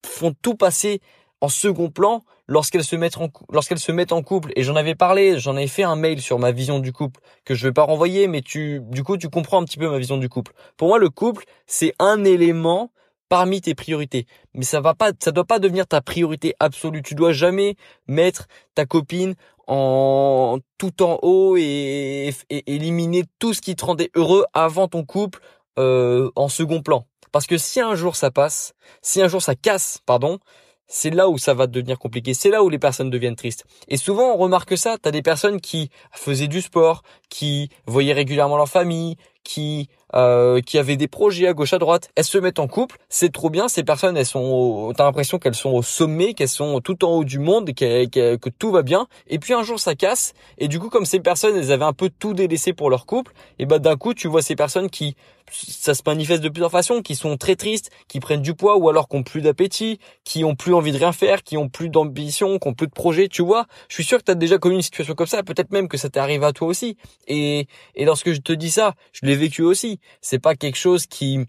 font 0.06 0.34
tout 0.42 0.56
passer 0.56 1.02
en 1.42 1.50
second 1.50 1.90
plan 1.90 2.24
lorsqu'elles 2.48 2.84
se 2.84 2.96
mettent 2.96 3.18
en 3.18 3.30
lorsqu'elles 3.52 3.80
se 3.80 3.92
mettent 3.92 4.12
en 4.12 4.24
couple 4.24 4.52
et 4.56 4.64
j'en 4.64 4.76
avais 4.76 4.96
parlé, 4.96 5.40
j'en 5.40 5.56
avais 5.56 5.68
fait 5.68 5.84
un 5.84 5.96
mail 5.96 6.22
sur 6.22 6.40
ma 6.40 6.52
vision 6.52 6.80
du 6.80 6.94
couple 6.94 7.20
que 7.46 7.56
je 7.56 7.68
vais 7.68 7.74
pas 7.74 7.84
renvoyer 7.84 8.28
mais 8.28 8.42
tu 8.42 8.82
du 8.84 9.04
coup 9.04 9.18
tu 9.18 9.30
comprends 9.30 9.62
un 9.62 9.66
petit 9.66 9.78
peu 9.78 9.90
ma 9.90 9.98
vision 9.98 10.18
du 10.18 10.30
couple. 10.30 10.54
Pour 10.78 10.88
moi 10.88 11.00
le 11.00 11.10
couple, 11.10 11.46
c'est 11.66 11.94
un 12.00 12.24
élément 12.24 12.92
parmi 13.30 13.60
tes 13.60 13.76
priorités, 13.76 14.26
mais 14.54 14.64
ça 14.64 14.80
va 14.80 14.94
pas 14.94 15.12
ça 15.20 15.32
doit 15.32 15.46
pas 15.46 15.60
devenir 15.60 15.86
ta 15.88 16.02
priorité 16.02 16.56
absolue. 16.60 17.04
Tu 17.04 17.16
dois 17.16 17.34
jamais 17.34 17.76
mettre 18.08 18.48
ta 18.74 18.86
copine 18.86 19.36
en 19.68 20.60
tout 20.78 21.04
en 21.04 21.20
haut 21.22 21.58
et, 21.58 22.34
éliminer 22.50 23.26
tout 23.40 23.54
ce 23.54 23.62
qui 23.62 23.76
te 23.76 23.86
rendait 23.86 24.10
heureux 24.16 24.46
avant 24.54 24.88
ton 24.88 25.04
couple 25.04 25.40
euh, 25.78 26.32
en 26.36 26.48
second 26.48 26.82
plan. 26.82 27.06
Parce 27.34 27.46
que 27.46 27.58
si 27.58 27.82
un 27.82 27.96
jour 27.96 28.16
ça 28.16 28.32
passe, 28.32 28.74
si 29.02 29.22
un 29.22 29.28
jour 29.28 29.42
ça 29.42 29.56
casse, 29.56 30.00
pardon, 30.06 30.40
c'est 30.88 31.10
là 31.10 31.30
où 31.30 31.38
ça 31.38 31.54
va 31.54 31.68
devenir 31.68 32.00
compliqué. 32.00 32.34
C'est 32.34 32.50
là 32.50 32.64
où 32.64 32.70
les 32.70 32.80
personnes 32.80 33.10
deviennent 33.10 33.36
tristes. 33.36 33.66
Et 33.88 33.98
souvent, 33.98 34.34
on 34.34 34.38
remarque 34.38 34.78
ça. 34.78 34.98
T'as 35.02 35.12
des 35.12 35.22
personnes 35.22 35.60
qui 35.60 35.90
faisaient 36.12 36.48
du 36.48 36.62
sport, 36.62 37.04
qui 37.30 37.70
voyaient 37.86 38.14
régulièrement 38.14 38.58
leur 38.58 38.70
famille, 38.70 39.18
qui 39.48 39.88
euh, 40.14 40.62
qui 40.62 40.78
avaient 40.78 40.96
des 40.96 41.08
projets 41.08 41.48
à 41.48 41.54
gauche 41.54 41.74
à 41.74 41.80
droite, 41.80 42.10
elles 42.16 42.24
se 42.24 42.38
mettent 42.38 42.60
en 42.60 42.68
couple, 42.68 42.98
c'est 43.10 43.32
trop 43.32 43.50
bien. 43.50 43.68
Ces 43.68 43.84
personnes, 43.84 44.16
elles 44.16 44.26
sont, 44.26 44.94
t'as 44.96 45.04
l'impression 45.04 45.38
qu'elles 45.38 45.54
sont 45.56 45.72
au 45.72 45.82
sommet, 45.82 46.34
qu'elles 46.34 46.48
sont 46.48 46.80
tout 46.80 47.04
en 47.04 47.10
haut 47.10 47.24
du 47.26 47.40
monde, 47.40 47.74
que 47.74 48.50
tout 48.50 48.72
va 48.72 48.84
bien. 48.84 49.08
Et 49.28 49.38
puis 49.38 49.54
un 49.54 49.64
jour, 49.64 49.80
ça 49.80 49.96
casse. 49.96 50.34
Et 50.60 50.70
du 50.70 50.80
coup, 50.80 50.90
comme 50.90 51.06
ces 51.06 51.20
personnes, 51.20 51.58
elles 51.58 51.74
avaient 51.74 51.84
un 51.84 51.94
peu 51.94 52.10
tout 52.10 52.34
délaissé 52.34 52.72
pour 52.72 52.90
leur 52.90 53.06
couple, 53.06 53.34
et 53.60 53.66
ben 53.66 53.80
d'un 53.80 53.98
coup, 53.98 54.14
tu 54.14 54.30
vois 54.30 54.42
ces 54.42 54.56
personnes 54.56 54.90
qui, 54.90 55.18
ça 55.52 55.94
se 55.94 56.02
manifeste 56.06 56.42
de 56.42 56.50
plusieurs 56.50 56.72
façons, 56.72 57.02
qui 57.02 57.16
sont 57.16 57.36
très 57.36 57.56
tristes, 57.56 57.90
qui 58.08 58.20
prennent 58.20 58.42
du 58.42 58.54
poids 58.54 58.78
ou 58.78 58.90
alors 58.90 59.10
qui 59.10 59.18
ont 59.18 59.24
plus 59.24 59.42
d'appétit, 59.42 60.00
qui 60.24 60.46
ont 60.46 60.56
plus 60.56 60.74
envie 60.74 60.94
de 60.94 60.98
rien 60.98 61.12
faire, 61.12 61.44
qui 61.44 61.58
ont 61.58 61.68
plus 61.70 61.90
d'ambition, 61.90 62.60
qui 62.60 62.68
ont 62.68 62.74
plus 62.74 62.88
de 62.88 62.94
projets. 62.94 63.28
Tu 63.28 63.42
vois, 63.44 63.66
je 63.90 63.96
suis 63.96 64.04
sûr 64.04 64.20
que 64.20 64.24
t'as 64.24 64.36
déjà 64.36 64.58
connu 64.58 64.76
une 64.76 64.82
situation 64.82 65.16
comme 65.16 65.28
ça. 65.28 65.44
Peut-être 65.44 65.72
même 65.72 65.88
que 65.88 65.98
ça 65.98 66.10
t'est 66.10 66.20
arrivé 66.20 66.46
à 66.46 66.54
toi 66.54 66.68
aussi. 66.68 66.98
Et 67.28 67.68
et 67.96 68.06
lorsque 68.06 68.32
je 68.32 68.40
te 68.40 68.54
dis 68.54 68.72
ça, 68.72 68.96
je 69.12 69.26
l'ai 69.26 69.36
vécu 69.38 69.62
aussi. 69.64 70.00
C'est 70.22 70.40
pas 70.40 70.56
quelque 70.56 70.78
chose 70.78 71.06
qui 71.08 71.46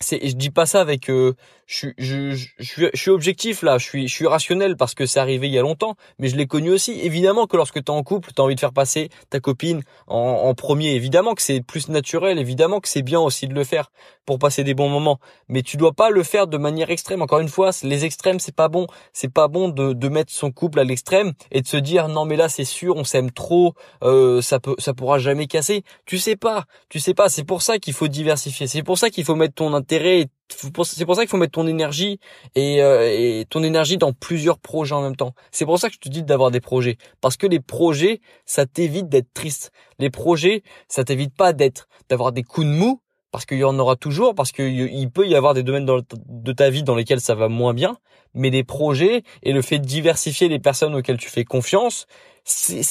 c'est 0.00 0.26
je 0.28 0.34
dis 0.34 0.50
pas 0.50 0.66
ça 0.66 0.80
avec 0.80 1.08
euh, 1.10 1.34
je, 1.66 1.88
je, 1.98 2.34
je, 2.34 2.46
je, 2.58 2.88
suis 2.94 3.10
objectif 3.10 3.62
là. 3.62 3.78
Je 3.78 3.84
suis 3.84 4.08
je 4.08 4.14
suis 4.14 4.26
rationnel 4.26 4.76
parce 4.76 4.94
que 4.94 5.06
c'est 5.06 5.20
arrivé 5.20 5.48
il 5.48 5.54
y 5.54 5.58
a 5.58 5.62
longtemps 5.62 5.96
mais 6.18 6.28
je 6.28 6.36
l'ai 6.36 6.46
connu 6.46 6.70
aussi. 6.70 7.00
Évidemment 7.00 7.46
que 7.46 7.56
lorsque 7.56 7.74
tu 7.74 7.80
es 7.80 7.90
en 7.90 8.02
couple 8.02 8.30
tu 8.34 8.40
as 8.40 8.44
envie 8.44 8.54
de 8.54 8.60
faire 8.60 8.72
passer 8.72 9.08
ta 9.30 9.40
copine 9.40 9.82
en, 10.06 10.54
premier. 10.54 10.94
Évidemment 10.94 11.34
que 11.34 11.42
c'est 11.42 11.62
plus 11.62 11.88
naturel. 11.88 12.38
Évidemment 12.38 12.80
que 12.80 12.88
c'est 12.88 13.02
bien 13.02 13.20
aussi 13.20 13.48
de 13.48 13.54
le 13.54 13.64
faire 13.64 13.90
pour 14.26 14.38
passer 14.38 14.64
des 14.64 14.74
bons 14.74 14.88
moments. 14.88 15.18
Mais 15.48 15.62
tu 15.62 15.76
dois 15.76 15.92
pas 15.92 16.10
le 16.10 16.22
faire 16.22 16.46
de 16.46 16.58
manière 16.58 16.90
extrême. 16.90 17.22
Encore 17.22 17.40
une 17.40 17.48
fois 17.48 17.70
les 17.82 18.04
extrêmes 18.04 18.38
c'est 18.38 18.54
pas 18.54 18.68
bon. 18.68 18.86
C'est 19.12 19.32
pas 19.32 19.48
bon 19.48 19.68
de, 19.68 19.92
de 19.92 20.08
mettre 20.08 20.32
son 20.32 20.50
couple 20.50 20.80
à 20.80 20.84
l'extrême 20.84 21.32
et 21.50 21.62
de 21.62 21.66
se 21.66 21.76
dire 21.76 22.08
non 22.08 22.24
mais 22.24 22.36
là 22.36 22.48
c'est 22.48 22.64
sûr 22.64 22.96
on 22.96 23.04
s'aime 23.04 23.30
trop 23.30 23.74
euh, 24.02 24.42
ça 24.42 24.60
peut 24.60 24.74
ça 24.78 24.94
pourra 24.94 25.18
jamais 25.18 25.46
casser. 25.46 25.84
Tu 26.06 26.18
sais 26.18 26.36
pas. 26.36 26.64
Tu 26.88 27.00
sais 27.00 27.14
pas. 27.14 27.28
C'est 27.28 27.44
pour 27.44 27.62
ça 27.62 27.78
qu'il 27.78 27.94
faut 27.94 28.08
diversifier. 28.08 28.66
C'est 28.66 28.82
pour 28.82 28.98
ça 28.98 29.10
qu'il 29.10 29.24
faut 29.24 29.34
mettre 29.34 29.54
ton 29.54 29.74
intérêt 29.74 30.26
c'est 30.48 30.72
pour 30.72 30.86
ça 30.86 31.22
qu'il 31.22 31.28
faut 31.28 31.36
mettre 31.36 31.52
ton 31.52 31.66
énergie 31.66 32.20
et, 32.54 32.82
euh, 32.82 33.08
et, 33.10 33.46
ton 33.48 33.62
énergie 33.62 33.96
dans 33.96 34.12
plusieurs 34.12 34.58
projets 34.58 34.94
en 34.94 35.02
même 35.02 35.16
temps. 35.16 35.34
C'est 35.50 35.64
pour 35.64 35.78
ça 35.78 35.88
que 35.88 35.94
je 35.94 36.00
te 36.00 36.08
dis 36.08 36.22
d'avoir 36.22 36.50
des 36.50 36.60
projets. 36.60 36.98
Parce 37.20 37.36
que 37.36 37.46
les 37.46 37.60
projets, 37.60 38.20
ça 38.44 38.66
t'évite 38.66 39.08
d'être 39.08 39.32
triste. 39.34 39.72
Les 39.98 40.10
projets, 40.10 40.62
ça 40.88 41.04
t'évite 41.04 41.34
pas 41.34 41.52
d'être, 41.52 41.88
d'avoir 42.08 42.32
des 42.32 42.42
coups 42.42 42.66
de 42.66 42.72
mou, 42.72 43.00
parce 43.30 43.46
qu'il 43.46 43.58
y 43.58 43.64
en 43.64 43.78
aura 43.78 43.96
toujours, 43.96 44.34
parce 44.34 44.52
qu'il 44.52 45.10
peut 45.10 45.26
y 45.26 45.34
avoir 45.34 45.54
des 45.54 45.62
domaines 45.62 45.86
de 45.86 46.52
ta 46.52 46.70
vie 46.70 46.82
dans 46.82 46.94
lesquels 46.94 47.20
ça 47.20 47.34
va 47.34 47.48
moins 47.48 47.72
bien. 47.72 47.96
Mais 48.34 48.50
les 48.50 48.64
projets 48.64 49.22
et 49.42 49.52
le 49.52 49.62
fait 49.62 49.78
de 49.78 49.86
diversifier 49.86 50.48
les 50.48 50.58
personnes 50.58 50.94
auxquelles 50.94 51.18
tu 51.18 51.30
fais 51.30 51.44
confiance, 51.44 52.06
c'est 52.44 52.82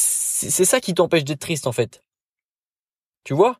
ça 0.65 0.79
qui 0.79 0.93
t'empêche 0.93 1.23
d'être 1.23 1.39
triste 1.39 1.67
en 1.67 1.71
fait. 1.71 2.03
Tu 3.23 3.33
vois? 3.33 3.59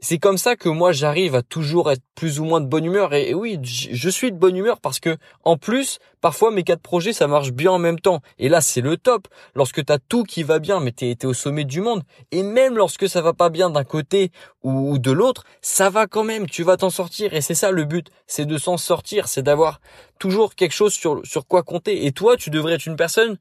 C'est 0.00 0.18
comme 0.18 0.36
ça 0.36 0.56
que 0.56 0.68
moi 0.68 0.92
j'arrive 0.92 1.34
à 1.34 1.42
toujours 1.42 1.90
être 1.90 2.02
plus 2.14 2.38
ou 2.38 2.44
moins 2.44 2.60
de 2.60 2.66
bonne 2.66 2.84
humeur. 2.84 3.14
Et, 3.14 3.32
oui 3.32 3.58
je 3.62 4.10
suis 4.10 4.30
de 4.30 4.36
bonne 4.36 4.56
humeur 4.56 4.80
parce 4.80 5.00
que 5.00 5.16
en 5.42 5.56
plus 5.56 5.98
parfois 6.20 6.50
mes 6.50 6.64
quatre 6.64 6.82
projets 6.82 7.12
ça 7.12 7.26
marche 7.26 7.52
bien 7.52 7.72
en 7.72 7.78
même 7.78 7.98
temps. 7.98 8.20
Et 8.38 8.48
là 8.48 8.60
c'est 8.60 8.82
le 8.82 8.98
top. 8.98 9.26
Lorsque 9.54 9.84
t'as 9.84 9.98
tout 9.98 10.24
qui 10.24 10.42
va 10.42 10.58
bien 10.58 10.80
mais 10.80 10.92
t'es 10.92 11.10
es 11.10 11.24
au 11.24 11.32
sommet 11.32 11.64
du 11.64 11.80
monde. 11.80 12.02
Et 12.30 12.42
même 12.42 12.76
lorsque 12.76 13.08
ça 13.08 13.22
va 13.22 13.32
pas 13.32 13.48
bien 13.48 13.70
d'un 13.70 13.84
côté 13.84 14.32
ou, 14.62 14.98
de 14.98 15.12
l'autre 15.12 15.44
ça 15.62 15.88
va 15.88 16.06
quand 16.06 16.24
même. 16.24 16.46
Tu 16.46 16.62
vas 16.62 16.76
t'en 16.76 16.90
sortir. 16.90 17.32
Et 17.32 17.40
c'est 17.40 17.54
ça 17.54 17.70
le 17.70 17.84
but. 17.84 18.08
C'est 18.26 18.46
de 18.46 18.58
s'en 18.58 18.76
sortir. 18.76 19.28
C'est 19.28 19.42
d'avoir 19.42 19.80
toujours 20.18 20.54
quelque 20.54 20.74
chose 20.74 20.92
sur 20.92 21.46
quoi 21.48 21.62
compter. 21.62 22.04
Et 22.06 22.12
toi 22.12 22.36
tu 22.36 22.50
devrais 22.50 22.74
être 22.74 22.86
une 22.86 22.96
personne 22.96 23.38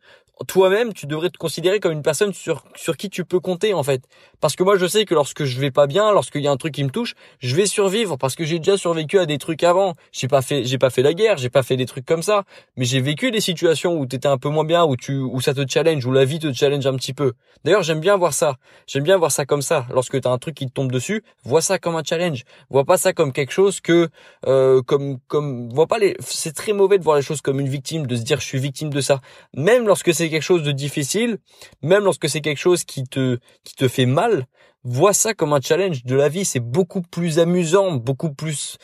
toi-même, 0.47 0.93
tu 0.93 1.05
devrais 1.07 1.29
te 1.29 1.37
considérer 1.37 1.79
comme 1.79 1.93
une 1.93 2.01
personne 2.01 2.33
sur, 2.33 2.63
sur 2.75 2.97
qui 2.97 3.09
tu 3.09 3.23
peux 3.23 3.39
compter, 3.39 3.73
en 3.73 3.83
fait. 3.83 4.01
Parce 4.41 4.55
que 4.55 4.63
moi, 4.63 4.77
je 4.77 4.85
sais 4.85 5.05
que 5.05 5.13
lorsque 5.13 5.45
je 5.45 5.59
vais 5.59 5.71
pas 5.71 5.87
bien, 5.87 6.11
lorsqu'il 6.11 6.41
y 6.41 6.47
a 6.47 6.51
un 6.51 6.57
truc 6.57 6.73
qui 6.73 6.83
me 6.83 6.89
touche, 6.89 7.15
je 7.39 7.55
vais 7.55 7.65
survivre 7.65 8.17
parce 8.17 8.35
que 8.35 8.43
j'ai 8.43 8.59
déjà 8.59 8.77
survécu 8.77 9.17
à 9.17 9.25
des 9.25 9.37
trucs 9.37 9.63
avant. 9.63 9.93
J'ai 10.11 10.27
pas 10.27 10.41
fait, 10.41 10.65
j'ai 10.65 10.77
pas 10.77 10.89
fait 10.89 11.01
la 11.01 11.13
guerre, 11.13 11.37
j'ai 11.37 11.49
pas 11.49 11.63
fait 11.63 11.77
des 11.77 11.85
trucs 11.85 12.05
comme 12.05 12.21
ça, 12.21 12.43
mais 12.75 12.85
j'ai 12.85 12.99
vécu 12.99 13.31
des 13.31 13.39
situations 13.39 13.97
où 13.97 14.05
t'étais 14.05 14.27
un 14.27 14.37
peu 14.37 14.49
moins 14.49 14.65
bien, 14.65 14.83
où 14.83 14.97
tu, 14.97 15.17
où 15.17 15.39
ça 15.39 15.53
te 15.53 15.65
challenge, 15.67 16.05
où 16.05 16.11
la 16.11 16.25
vie 16.25 16.39
te 16.39 16.51
challenge 16.51 16.85
un 16.85 16.95
petit 16.95 17.13
peu. 17.13 17.33
D'ailleurs, 17.63 17.83
j'aime 17.83 17.99
bien 17.99 18.17
voir 18.17 18.33
ça. 18.33 18.55
J'aime 18.87 19.03
bien 19.03 19.17
voir 19.17 19.31
ça 19.31 19.45
comme 19.45 19.61
ça. 19.61 19.85
Lorsque 19.91 20.19
t'as 20.19 20.31
un 20.31 20.37
truc 20.37 20.55
qui 20.55 20.67
te 20.67 20.71
tombe 20.71 20.91
dessus, 20.91 21.23
vois 21.43 21.61
ça 21.61 21.79
comme 21.79 21.95
un 21.95 22.03
challenge. 22.03 22.43
Vois 22.69 22.83
pas 22.83 22.97
ça 22.97 23.13
comme 23.13 23.31
quelque 23.31 23.51
chose 23.51 23.79
que, 23.79 24.09
euh, 24.47 24.81
comme, 24.81 25.19
comme, 25.27 25.69
vois 25.69 25.87
pas 25.87 25.97
les, 25.97 26.15
c'est 26.19 26.53
très 26.53 26.73
mauvais 26.73 26.97
de 26.97 27.03
voir 27.03 27.15
les 27.15 27.23
choses 27.23 27.41
comme 27.41 27.59
une 27.59 27.69
victime, 27.69 28.05
de 28.05 28.15
se 28.15 28.23
dire 28.23 28.39
je 28.39 28.45
suis 28.45 28.59
victime 28.59 28.89
de 28.89 29.01
ça. 29.01 29.21
Même 29.55 29.87
lorsque 29.87 30.13
c'est 30.13 30.24
quelque 30.29 30.41
chose 30.41 30.63
de 30.63 30.71
difficile, 30.71 31.37
même 31.81 32.03
lorsque 32.03 32.29
c'est 32.29 32.41
quelque 32.41 32.59
chose 32.59 32.83
qui 32.83 33.03
te 33.03 33.39
qui 33.63 33.75
te 33.75 33.87
fait 33.87 34.05
mal, 34.05 34.45
vois 34.83 35.13
ça 35.13 35.33
comme 35.33 35.53
un 35.53 35.61
challenge 35.61 36.05
de 36.05 36.15
la 36.15 36.29
vie. 36.29 36.45
C'est 36.45 36.59
beaucoup 36.59 37.01
plus 37.01 37.39
amusant, 37.39 37.93
beaucoup 37.93 38.33
plus. 38.33 38.77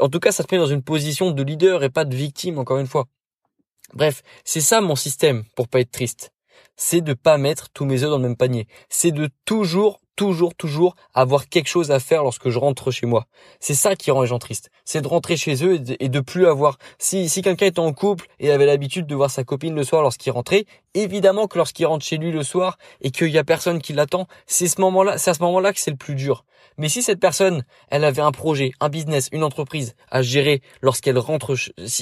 En 0.00 0.08
tout 0.08 0.20
cas, 0.20 0.32
ça 0.32 0.44
te 0.44 0.54
met 0.54 0.60
dans 0.60 0.66
une 0.66 0.82
position 0.82 1.30
de 1.30 1.42
leader 1.42 1.84
et 1.84 1.90
pas 1.90 2.04
de 2.04 2.16
victime. 2.16 2.58
Encore 2.58 2.78
une 2.78 2.86
fois. 2.86 3.06
Bref, 3.94 4.22
c'est 4.44 4.60
ça 4.60 4.80
mon 4.80 4.96
système 4.96 5.44
pour 5.56 5.68
pas 5.68 5.80
être 5.80 5.92
triste. 5.92 6.32
C'est 6.76 7.00
de 7.00 7.14
pas 7.14 7.38
mettre 7.38 7.70
tous 7.70 7.84
mes 7.84 8.02
œufs 8.02 8.10
dans 8.10 8.18
le 8.18 8.22
même 8.22 8.36
panier. 8.36 8.66
C'est 8.88 9.12
de 9.12 9.30
toujours 9.44 10.00
toujours, 10.18 10.56
toujours 10.56 10.96
avoir 11.14 11.48
quelque 11.48 11.68
chose 11.68 11.92
à 11.92 12.00
faire 12.00 12.24
lorsque 12.24 12.50
je 12.50 12.58
rentre 12.58 12.90
chez 12.90 13.06
moi. 13.06 13.26
C'est 13.60 13.74
ça 13.74 13.94
qui 13.94 14.10
rend 14.10 14.22
les 14.22 14.26
gens 14.26 14.40
tristes. 14.40 14.68
C'est 14.84 15.00
de 15.00 15.06
rentrer 15.06 15.36
chez 15.36 15.64
eux 15.64 15.80
et 16.00 16.08
de, 16.08 16.20
plus 16.20 16.48
avoir. 16.48 16.76
Si, 16.98 17.28
si 17.28 17.40
quelqu'un 17.40 17.66
est 17.66 17.78
en 17.78 17.92
couple 17.92 18.26
et 18.40 18.50
avait 18.50 18.66
l'habitude 18.66 19.06
de 19.06 19.14
voir 19.14 19.30
sa 19.30 19.44
copine 19.44 19.76
le 19.76 19.84
soir 19.84 20.02
lorsqu'il 20.02 20.32
rentrait, 20.32 20.66
évidemment 20.94 21.46
que 21.46 21.56
lorsqu'il 21.56 21.86
rentre 21.86 22.04
chez 22.04 22.16
lui 22.16 22.32
le 22.32 22.42
soir 22.42 22.78
et 23.00 23.12
qu'il 23.12 23.28
y 23.28 23.38
a 23.38 23.44
personne 23.44 23.80
qui 23.80 23.92
l'attend, 23.92 24.26
c'est 24.46 24.66
ce 24.66 24.80
moment-là, 24.80 25.18
c'est 25.18 25.30
à 25.30 25.34
ce 25.34 25.42
moment-là 25.44 25.72
que 25.72 25.78
c'est 25.78 25.92
le 25.92 25.96
plus 25.96 26.16
dur. 26.16 26.44
Mais 26.78 26.88
si 26.88 27.00
cette 27.00 27.20
personne, 27.20 27.64
elle 27.88 28.02
avait 28.02 28.22
un 28.22 28.32
projet, 28.32 28.72
un 28.80 28.88
business, 28.88 29.28
une 29.30 29.44
entreprise 29.44 29.94
à 30.10 30.22
gérer 30.22 30.62
lorsqu'elle 30.82 31.18
rentre, 31.18 31.54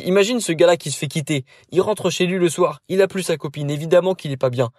imagine 0.07 0.41
ce 0.41 0.53
gars-là 0.53 0.79
qui 0.79 0.91
se 0.91 0.97
fait 0.97 1.09
quitter, 1.09 1.45
il 1.71 1.83
rentre 1.83 2.09
chez 2.09 2.25
lui 2.25 2.39
le 2.39 2.49
soir, 2.49 2.81
il 2.89 3.03
a 3.03 3.09
plus 3.09 3.25
sa 3.25 3.37
copine, 3.37 3.69
évidemment 3.69 4.15
qu'il 4.15 4.33
est 4.33 4.39
pas 4.39 4.51
bien. 4.51 4.71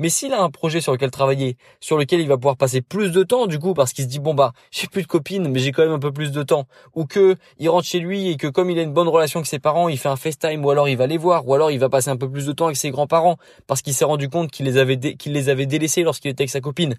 Mais 0.00 0.08
s'il 0.08 0.32
a 0.32 0.40
un 0.40 0.48
projet 0.48 0.80
sur 0.80 0.92
lequel 0.92 1.10
travailler, 1.10 1.58
sur 1.78 1.98
lequel 1.98 2.20
il 2.20 2.26
va 2.26 2.38
pouvoir 2.38 2.56
passer 2.56 2.80
plus 2.80 3.12
de 3.12 3.22
temps, 3.22 3.46
du 3.46 3.58
coup, 3.58 3.74
parce 3.74 3.92
qu'il 3.92 4.04
se 4.04 4.08
dit 4.08 4.18
bon 4.18 4.32
bah 4.32 4.52
j'ai 4.70 4.86
plus 4.86 5.02
de 5.02 5.06
copines, 5.06 5.46
mais 5.46 5.58
j'ai 5.58 5.72
quand 5.72 5.82
même 5.82 5.92
un 5.92 5.98
peu 5.98 6.10
plus 6.10 6.32
de 6.32 6.42
temps, 6.42 6.66
ou 6.94 7.04
que 7.04 7.36
il 7.58 7.68
rentre 7.68 7.86
chez 7.86 7.98
lui 7.98 8.28
et 8.30 8.38
que 8.38 8.46
comme 8.46 8.70
il 8.70 8.78
a 8.78 8.82
une 8.82 8.94
bonne 8.94 9.08
relation 9.08 9.40
avec 9.40 9.46
ses 9.46 9.58
parents, 9.58 9.90
il 9.90 9.98
fait 9.98 10.08
un 10.08 10.16
FaceTime, 10.16 10.64
ou 10.64 10.70
alors 10.70 10.88
il 10.88 10.96
va 10.96 11.06
les 11.06 11.18
voir, 11.18 11.46
ou 11.46 11.52
alors 11.52 11.70
il 11.70 11.78
va 11.78 11.90
passer 11.90 12.08
un 12.08 12.16
peu 12.16 12.30
plus 12.30 12.46
de 12.46 12.52
temps 12.52 12.64
avec 12.64 12.78
ses 12.78 12.88
grands-parents 12.88 13.36
parce 13.66 13.82
qu'il 13.82 13.92
s'est 13.92 14.06
rendu 14.06 14.30
compte 14.30 14.50
qu'il 14.50 14.64
les 14.64 14.78
avait 14.78 14.98
qu'il 14.98 15.32
les 15.32 15.50
avait 15.50 15.66
délaissés 15.66 16.02
lorsqu'il 16.02 16.30
était 16.30 16.44
avec 16.44 16.50
sa 16.50 16.62
copine. 16.62 16.96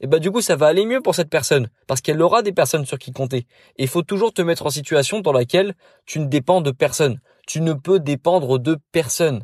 Et 0.00 0.06
bah 0.06 0.18
du 0.18 0.30
coup 0.30 0.40
ça 0.40 0.56
va 0.56 0.68
aller 0.68 0.86
mieux 0.86 1.02
pour 1.02 1.14
cette 1.14 1.28
personne 1.28 1.68
parce 1.86 2.00
qu'elle 2.00 2.22
aura 2.22 2.40
des 2.40 2.52
personnes 2.52 2.86
sur 2.86 2.98
qui 2.98 3.12
compter. 3.12 3.46
Et 3.76 3.82
il 3.82 3.88
faut 3.88 4.00
toujours 4.00 4.32
te 4.32 4.40
mettre 4.40 4.64
en 4.64 4.70
situation 4.70 5.20
dans 5.20 5.32
laquelle 5.32 5.74
tu 6.06 6.18
ne 6.18 6.24
dépends 6.24 6.62
de 6.62 6.70
personne. 6.70 7.20
Tu 7.46 7.60
ne 7.60 7.74
peux 7.74 8.00
dépendre 8.00 8.58
de 8.58 8.78
personne 8.90 9.42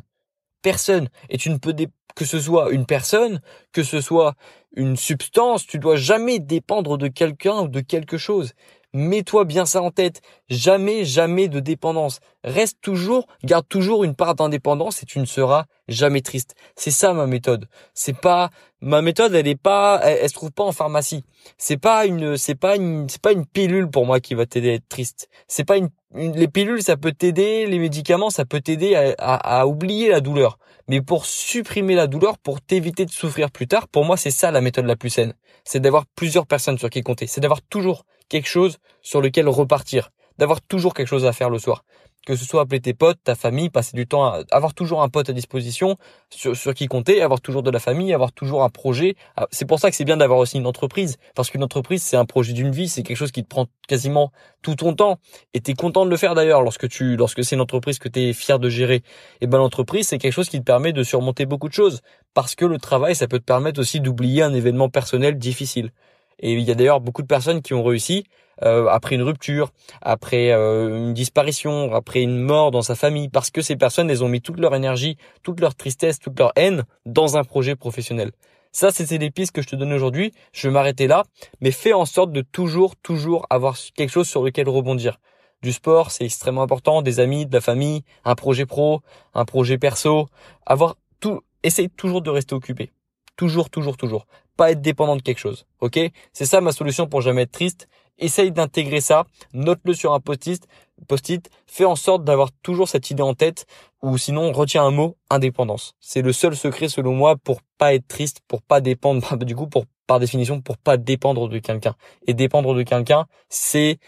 personne. 0.65 1.09
Et 1.29 1.37
tu 1.37 1.51
ne 1.51 1.57
peux 1.57 1.75
que 2.15 2.25
ce 2.25 2.39
soit 2.39 2.71
une 2.71 2.87
personne, 2.87 3.39
que 3.71 3.83
ce 3.83 4.01
soit 4.01 4.33
une 4.75 4.95
substance, 4.95 5.67
tu 5.67 5.77
dois 5.77 5.95
jamais 5.95 6.39
dépendre 6.39 6.97
de 6.97 7.07
quelqu'un 7.07 7.61
ou 7.61 7.67
de 7.67 7.81
quelque 7.81 8.17
chose. 8.17 8.53
Mets-toi 8.95 9.43
bien 9.43 9.65
ça 9.65 9.81
en 9.81 9.91
tête. 9.91 10.21
Jamais, 10.47 11.03
jamais 11.03 11.49
de 11.49 11.59
dépendance. 11.59 12.21
Reste 12.45 12.77
toujours, 12.79 13.27
garde 13.43 13.67
toujours 13.67 14.05
une 14.05 14.15
part 14.15 14.35
d'indépendance 14.35 15.03
et 15.03 15.05
tu 15.05 15.19
ne 15.19 15.25
seras 15.25 15.65
jamais 15.89 16.21
triste. 16.21 16.55
C'est 16.77 16.91
ça 16.91 17.11
ma 17.11 17.27
méthode. 17.27 17.67
C'est 17.93 18.15
pas 18.17 18.51
ma 18.79 19.01
méthode, 19.01 19.35
elle 19.35 19.49
est 19.49 19.61
pas, 19.61 19.99
elle, 20.01 20.29
se 20.29 20.33
trouve 20.33 20.53
pas 20.53 20.63
en 20.63 20.71
pharmacie. 20.71 21.25
C'est 21.57 21.75
pas 21.75 22.05
une, 22.05 22.37
c'est 22.37 22.55
pas 22.55 22.77
une, 22.77 23.09
c'est 23.09 23.21
pas 23.21 23.33
une 23.33 23.45
pilule 23.45 23.89
pour 23.89 24.05
moi 24.05 24.21
qui 24.21 24.33
va 24.33 24.45
t'aider 24.45 24.69
à 24.69 24.73
être 24.75 24.87
triste. 24.87 25.27
C'est 25.49 25.65
pas 25.65 25.75
une, 25.75 25.89
les 26.13 26.47
pilules 26.47 26.81
ça 26.81 26.95
peut 26.95 27.11
t'aider, 27.11 27.65
les 27.65 27.79
médicaments 27.79 28.29
ça 28.29 28.45
peut 28.45 28.61
t'aider 28.61 28.95
à, 28.95 29.35
à 29.35 29.65
oublier 29.65 30.07
la 30.07 30.21
douleur. 30.21 30.57
Mais 30.87 31.01
pour 31.01 31.25
supprimer 31.25 31.95
la 31.95 32.07
douleur, 32.07 32.37
pour 32.37 32.61
t'éviter 32.61 33.05
de 33.05 33.11
souffrir 33.11 33.51
plus 33.51 33.67
tard, 33.67 33.89
pour 33.89 34.05
moi 34.05 34.15
c'est 34.15 34.31
ça 34.31 34.51
la 34.51 34.61
méthode 34.61 34.85
la 34.85 34.95
plus 34.95 35.09
saine. 35.09 35.33
C'est 35.65 35.81
d'avoir 35.81 36.05
plusieurs 36.15 36.47
personnes 36.47 36.77
sur 36.77 36.89
qui 36.89 37.01
compter. 37.01 37.27
C'est 37.27 37.41
d'avoir 37.41 37.61
toujours 37.61 38.05
quelque 38.29 38.47
chose 38.47 38.77
sur 39.01 39.21
lequel 39.21 39.47
repartir, 39.47 40.11
d'avoir 40.37 40.61
toujours 40.61 40.93
quelque 40.93 41.07
chose 41.07 41.25
à 41.25 41.33
faire 41.33 41.49
le 41.49 41.59
soir. 41.59 41.83
Que 42.25 42.35
ce 42.35 42.43
soit 42.43 42.61
appeler 42.61 42.81
tes 42.81 42.95
potes, 42.95 43.19
ta 43.23 43.35
famille, 43.35 43.69
passer 43.69 43.95
du 43.95 44.07
temps, 44.07 44.25
à, 44.25 44.41
avoir 44.49 44.73
toujours 44.73 45.03
un 45.03 45.09
pote 45.09 45.29
à 45.29 45.33
disposition 45.33 45.95
sur, 46.31 46.57
sur 46.57 46.73
qui 46.73 46.87
compter, 46.87 47.21
avoir 47.21 47.39
toujours 47.39 47.61
de 47.61 47.69
la 47.69 47.77
famille, 47.77 48.11
avoir 48.15 48.31
toujours 48.31 48.63
un 48.63 48.69
projet. 48.69 49.15
Ah, 49.35 49.45
c'est 49.51 49.65
pour 49.65 49.79
ça 49.79 49.91
que 49.91 49.95
c'est 49.95 50.05
bien 50.05 50.17
d'avoir 50.17 50.39
aussi 50.39 50.57
une 50.57 50.65
entreprise, 50.65 51.17
parce 51.35 51.51
qu'une 51.51 51.63
entreprise 51.63 52.01
c'est 52.01 52.17
un 52.17 52.25
projet 52.25 52.53
d'une 52.53 52.71
vie, 52.71 52.89
c'est 52.89 53.03
quelque 53.03 53.17
chose 53.17 53.31
qui 53.31 53.43
te 53.43 53.47
prend 53.47 53.67
quasiment 53.87 54.31
tout 54.63 54.73
ton 54.73 54.95
temps. 54.95 55.19
Et 55.53 55.61
tu 55.61 55.69
es 55.69 55.73
content 55.75 56.03
de 56.03 56.09
le 56.09 56.17
faire 56.17 56.33
d'ailleurs 56.33 56.63
lorsque 56.63 56.89
tu, 56.89 57.15
lorsque 57.15 57.43
c'est 57.43 57.55
une 57.55 57.61
entreprise 57.61 57.99
que 57.99 58.09
tu 58.09 58.19
es 58.21 58.33
fier 58.33 58.57
de 58.57 58.69
gérer. 58.69 59.03
Et 59.41 59.45
ben 59.45 59.59
l'entreprise 59.59 60.07
c'est 60.07 60.17
quelque 60.17 60.33
chose 60.33 60.49
qui 60.49 60.57
te 60.57 60.65
permet 60.65 60.93
de 60.93 61.03
surmonter 61.03 61.45
beaucoup 61.45 61.69
de 61.69 61.73
choses, 61.73 62.01
parce 62.33 62.55
que 62.55 62.65
le 62.65 62.79
travail 62.79 63.15
ça 63.15 63.27
peut 63.27 63.39
te 63.39 63.45
permettre 63.45 63.79
aussi 63.79 63.99
d'oublier 63.99 64.41
un 64.41 64.53
événement 64.55 64.89
personnel 64.89 65.37
difficile. 65.37 65.91
Et 66.39 66.53
il 66.53 66.61
y 66.61 66.71
a 66.71 66.75
d'ailleurs 66.75 67.01
beaucoup 67.01 67.21
de 67.21 67.27
personnes 67.27 67.61
qui 67.61 67.73
ont 67.73 67.83
réussi 67.83 68.25
euh, 68.63 68.87
après 68.87 69.15
une 69.15 69.21
rupture, 69.21 69.71
après 70.01 70.51
euh, 70.51 70.97
une 70.97 71.13
disparition, 71.13 71.93
après 71.93 72.21
une 72.21 72.39
mort 72.39 72.71
dans 72.71 72.81
sa 72.81 72.95
famille, 72.95 73.29
parce 73.29 73.51
que 73.51 73.61
ces 73.61 73.75
personnes, 73.75 74.09
elles 74.09 74.23
ont 74.23 74.29
mis 74.29 74.41
toute 74.41 74.59
leur 74.59 74.75
énergie, 74.75 75.17
toute 75.43 75.59
leur 75.59 75.75
tristesse, 75.75 76.19
toute 76.19 76.39
leur 76.39 76.51
haine 76.55 76.83
dans 77.05 77.37
un 77.37 77.43
projet 77.43 77.75
professionnel. 77.75 78.31
Ça, 78.71 78.91
c'était 78.91 79.17
les 79.17 79.31
pistes 79.31 79.53
que 79.53 79.61
je 79.61 79.67
te 79.67 79.75
donne 79.75 79.93
aujourd'hui. 79.93 80.33
Je 80.51 80.67
vais 80.67 80.73
m'arrêter 80.73 81.07
là, 81.07 81.23
mais 81.61 81.71
fais 81.71 81.93
en 81.93 82.05
sorte 82.05 82.31
de 82.31 82.41
toujours, 82.41 82.95
toujours 82.97 83.45
avoir 83.49 83.77
quelque 83.95 84.09
chose 84.09 84.27
sur 84.27 84.43
lequel 84.43 84.67
rebondir. 84.67 85.19
Du 85.61 85.71
sport, 85.71 86.11
c'est 86.11 86.25
extrêmement 86.25 86.61
important, 86.61 87.01
des 87.01 87.19
amis, 87.19 87.45
de 87.45 87.53
la 87.53 87.61
famille, 87.61 88.03
un 88.23 88.35
projet 88.35 88.65
pro, 88.65 89.01
un 89.33 89.45
projet 89.45 89.77
perso, 89.77 90.27
avoir 90.65 90.95
tout, 91.19 91.41
essaye 91.63 91.89
toujours 91.89 92.21
de 92.21 92.29
rester 92.29 92.53
occupé. 92.53 92.91
Toujours, 93.37 93.69
toujours, 93.69 93.97
toujours. 93.97 94.27
Pas 94.57 94.71
être 94.71 94.81
dépendant 94.81 95.15
de 95.15 95.21
quelque 95.21 95.39
chose. 95.39 95.65
Ok? 95.81 95.99
C'est 96.33 96.45
ça 96.45 96.61
ma 96.61 96.71
solution 96.71 97.07
pour 97.07 97.21
jamais 97.21 97.43
être 97.43 97.51
triste. 97.51 97.87
Essaye 98.17 98.51
d'intégrer 98.51 99.01
ça. 99.01 99.25
Note-le 99.53 99.93
sur 99.93 100.13
un 100.13 100.19
post-it. 100.19 100.65
Post-it. 101.07 101.49
Fais 101.67 101.85
en 101.85 101.95
sorte 101.95 102.23
d'avoir 102.23 102.51
toujours 102.63 102.87
cette 102.87 103.09
idée 103.11 103.23
en 103.23 103.33
tête. 103.33 103.65
Ou 104.01 104.17
sinon, 104.17 104.51
retiens 104.51 104.83
un 104.85 104.91
mot, 104.91 105.17
indépendance. 105.29 105.95
C'est 105.99 106.21
le 106.21 106.31
seul 106.31 106.55
secret 106.55 106.87
selon 106.87 107.13
moi 107.13 107.35
pour 107.35 107.61
pas 107.77 107.93
être 107.93 108.07
triste, 108.07 108.41
pour 108.47 108.61
pas 108.61 108.79
dépendre, 108.79 109.37
du 109.45 109.55
coup, 109.55 109.67
pour, 109.67 109.85
par 110.07 110.19
définition, 110.19 110.61
pour 110.61 110.77
pas 110.77 110.97
dépendre 110.97 111.49
de 111.49 111.59
quelqu'un. 111.59 111.95
Et 112.27 112.33
dépendre 112.33 112.73
de 112.73 112.83
quelqu'un, 112.83 113.25
c'est 113.49 113.99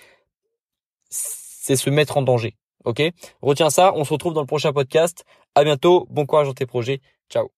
c'est 1.09 1.75
se 1.75 1.89
mettre 1.89 2.17
en 2.17 2.21
danger. 2.21 2.55
Ok? 2.85 3.01
Retiens 3.41 3.69
ça, 3.69 3.91
on 3.95 4.05
se 4.05 4.13
retrouve 4.13 4.33
dans 4.33 4.41
le 4.41 4.47
prochain 4.47 4.71
podcast. 4.71 5.25
À 5.55 5.63
bientôt, 5.63 6.07
bon 6.09 6.25
courage 6.25 6.47
dans 6.47 6.53
tes 6.53 6.65
projets. 6.65 7.01
Ciao 7.29 7.56